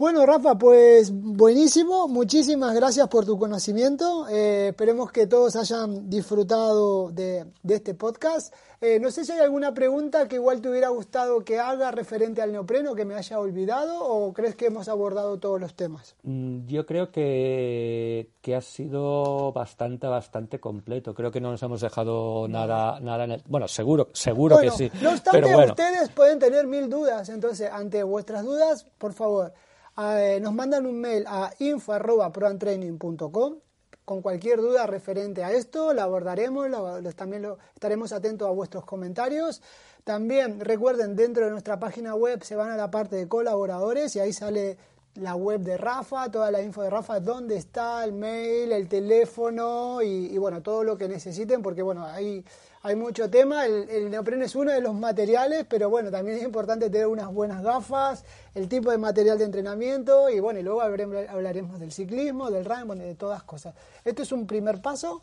Bueno, 0.00 0.24
Rafa, 0.24 0.56
pues 0.56 1.12
buenísimo. 1.12 2.08
Muchísimas 2.08 2.74
gracias 2.74 3.06
por 3.08 3.26
tu 3.26 3.38
conocimiento. 3.38 4.26
Eh, 4.30 4.68
esperemos 4.68 5.12
que 5.12 5.26
todos 5.26 5.56
hayan 5.56 6.08
disfrutado 6.08 7.10
de, 7.10 7.44
de 7.62 7.74
este 7.74 7.92
podcast. 7.92 8.54
Eh, 8.80 8.98
no 8.98 9.10
sé 9.10 9.26
si 9.26 9.32
hay 9.32 9.40
alguna 9.40 9.74
pregunta 9.74 10.26
que 10.26 10.36
igual 10.36 10.62
te 10.62 10.70
hubiera 10.70 10.88
gustado 10.88 11.44
que 11.44 11.58
haga 11.58 11.90
referente 11.90 12.40
al 12.40 12.50
neopreno 12.50 12.94
que 12.94 13.04
me 13.04 13.14
haya 13.14 13.38
olvidado 13.38 14.02
o 14.02 14.32
crees 14.32 14.56
que 14.56 14.68
hemos 14.68 14.88
abordado 14.88 15.38
todos 15.38 15.60
los 15.60 15.74
temas. 15.74 16.16
Mm, 16.22 16.64
Yo 16.66 16.86
creo 16.86 17.12
que, 17.12 18.30
que 18.40 18.56
ha 18.56 18.62
sido 18.62 19.52
bastante, 19.52 20.06
bastante 20.06 20.58
completo. 20.60 21.12
Creo 21.12 21.30
que 21.30 21.42
no 21.42 21.50
nos 21.50 21.62
hemos 21.62 21.82
dejado 21.82 22.48
nada, 22.48 23.00
nada 23.00 23.24
en 23.24 23.32
el... 23.32 23.42
Bueno, 23.46 23.68
seguro, 23.68 24.08
seguro 24.14 24.56
Bueno, 24.56 24.72
que 24.72 24.78
sí. 24.78 24.90
No 25.02 25.10
obstante, 25.10 25.42
pero 25.42 25.54
bueno, 25.54 25.72
ustedes 25.72 26.08
pueden 26.08 26.38
tener 26.38 26.66
mil 26.66 26.88
dudas. 26.88 27.28
Entonces, 27.28 27.70
ante 27.70 28.02
vuestras 28.02 28.46
dudas, 28.46 28.86
por 28.96 29.12
favor, 29.12 29.52
eh, 29.98 30.38
nos 30.40 30.52
mandan 30.54 30.86
un 30.86 31.00
mail 31.00 31.24
a 31.26 31.50
info.proantraining.com 31.58 33.56
con 34.04 34.22
cualquier 34.22 34.60
duda 34.60 34.86
referente 34.86 35.44
a 35.44 35.52
esto, 35.52 35.92
la 35.92 36.02
abordaremos, 36.04 36.68
lo- 36.68 37.00
también 37.14 37.42
lo- 37.42 37.58
estaremos 37.74 38.12
atentos 38.12 38.48
a 38.48 38.50
vuestros 38.50 38.84
comentarios. 38.84 39.62
También 40.02 40.58
recuerden, 40.60 41.14
dentro 41.14 41.44
de 41.44 41.50
nuestra 41.52 41.78
página 41.78 42.14
web 42.16 42.42
se 42.42 42.56
van 42.56 42.70
a 42.70 42.76
la 42.76 42.90
parte 42.90 43.14
de 43.16 43.28
colaboradores 43.28 44.16
y 44.16 44.20
ahí 44.20 44.32
sale 44.32 44.78
la 45.14 45.34
web 45.36 45.60
de 45.60 45.76
Rafa, 45.76 46.30
toda 46.30 46.50
la 46.50 46.62
info 46.62 46.82
de 46.82 46.90
Rafa, 46.90 47.20
dónde 47.20 47.56
está 47.56 48.02
el 48.04 48.12
mail, 48.12 48.72
el 48.72 48.88
teléfono 48.88 50.02
y, 50.02 50.26
y, 50.32 50.38
bueno, 50.38 50.62
todo 50.62 50.82
lo 50.82 50.96
que 50.96 51.08
necesiten, 51.08 51.62
porque 51.62 51.82
bueno, 51.82 52.04
hay, 52.06 52.44
hay 52.82 52.96
mucho 52.96 53.28
tema. 53.28 53.66
El, 53.66 53.88
el 53.90 54.10
neopreno 54.10 54.44
es 54.44 54.54
uno 54.54 54.70
de 54.72 54.80
los 54.80 54.94
materiales, 54.94 55.66
pero 55.68 55.90
bueno, 55.90 56.10
también 56.10 56.38
es 56.38 56.42
importante 56.44 56.88
tener 56.88 57.06
unas 57.06 57.32
buenas 57.32 57.62
gafas, 57.62 58.24
el 58.54 58.68
tipo 58.68 58.90
de 58.90 58.98
material 58.98 59.38
de 59.38 59.44
entrenamiento 59.44 60.30
y 60.30 60.40
bueno, 60.40 60.60
y 60.60 60.62
luego 60.62 60.80
hablaremos, 60.80 61.78
del 61.78 61.92
ciclismo, 61.92 62.50
del 62.50 62.64
running, 62.64 62.86
bueno, 62.86 63.04
de 63.04 63.14
todas 63.14 63.42
cosas. 63.42 63.74
Esto 64.04 64.22
es 64.22 64.32
un 64.32 64.46
primer 64.46 64.80
paso. 64.80 65.22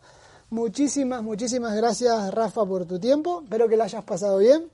Muchísimas, 0.49 1.23
muchísimas 1.23 1.75
gracias 1.75 2.33
Rafa 2.33 2.65
por 2.65 2.85
tu 2.85 2.99
tiempo. 2.99 3.41
Espero 3.43 3.67
que 3.67 3.75
lo 3.75 3.83
hayas 3.83 4.03
pasado 4.03 4.37
bien. 4.37 4.69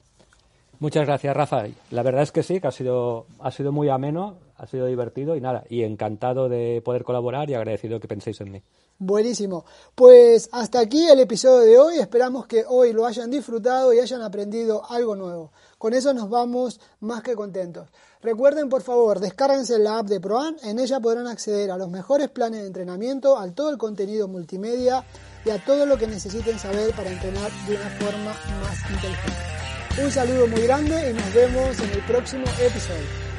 muchas 0.79 1.05
gracias, 1.05 1.35
Rafa. 1.35 1.63
La 1.89 2.03
verdad 2.03 2.23
es 2.23 2.31
que 2.31 2.43
sí, 2.43 2.59
que 2.59 2.67
ha 2.67 2.71
sido 2.71 3.25
muy 3.71 3.89
ameno, 3.89 4.35
ha 4.63 4.67
sido 4.67 4.85
divertido 4.85 5.35
y 5.35 5.41
nada, 5.41 5.65
y 5.69 5.83
encantado 5.83 6.47
de 6.47 6.81
poder 6.83 7.03
colaborar 7.03 7.49
y 7.49 7.53
agradecido 7.53 7.99
que 7.99 8.07
penséis 8.07 8.39
en 8.39 8.51
mí. 8.51 8.63
Buenísimo. 8.97 9.65
Pues 9.93 10.47
hasta 10.53 10.79
aquí 10.79 11.05
el 11.05 11.19
episodio 11.19 11.65
de 11.65 11.77
hoy. 11.77 11.97
Esperamos 11.97 12.47
que 12.47 12.63
hoy 12.65 12.93
lo 12.93 13.05
hayan 13.05 13.29
disfrutado 13.29 13.91
y 13.93 13.99
hayan 13.99 14.21
aprendido 14.21 14.89
algo 14.89 15.15
nuevo. 15.15 15.51
Con 15.77 15.93
eso 15.93 16.13
nos 16.13 16.29
vamos 16.29 16.79
más 17.01 17.21
que 17.23 17.35
contentos. 17.35 17.89
Recuerden, 18.21 18.69
por 18.69 18.83
favor, 18.83 19.19
descárguense 19.19 19.77
la 19.79 19.99
app 19.99 20.07
de 20.07 20.21
ProAn. 20.21 20.55
En 20.63 20.79
ella 20.79 21.01
podrán 21.01 21.27
acceder 21.27 21.69
a 21.69 21.77
los 21.77 21.89
mejores 21.89 22.29
planes 22.29 22.61
de 22.61 22.67
entrenamiento, 22.67 23.37
a 23.37 23.51
todo 23.51 23.69
el 23.69 23.77
contenido 23.77 24.29
multimedia 24.29 25.03
y 25.43 25.49
a 25.49 25.61
todo 25.65 25.85
lo 25.85 25.97
que 25.97 26.07
necesiten 26.07 26.57
saber 26.57 26.95
para 26.95 27.11
entrenar 27.11 27.51
de 27.67 27.75
una 27.75 27.89
forma 27.99 28.33
más 28.61 28.89
inteligente. 28.89 30.01
Un 30.01 30.11
saludo 30.11 30.47
muy 30.47 30.61
grande 30.61 31.09
y 31.09 31.13
nos 31.13 31.33
vemos 31.33 31.79
en 31.81 31.89
el 31.89 32.05
próximo 32.05 32.45
episodio. 32.61 33.32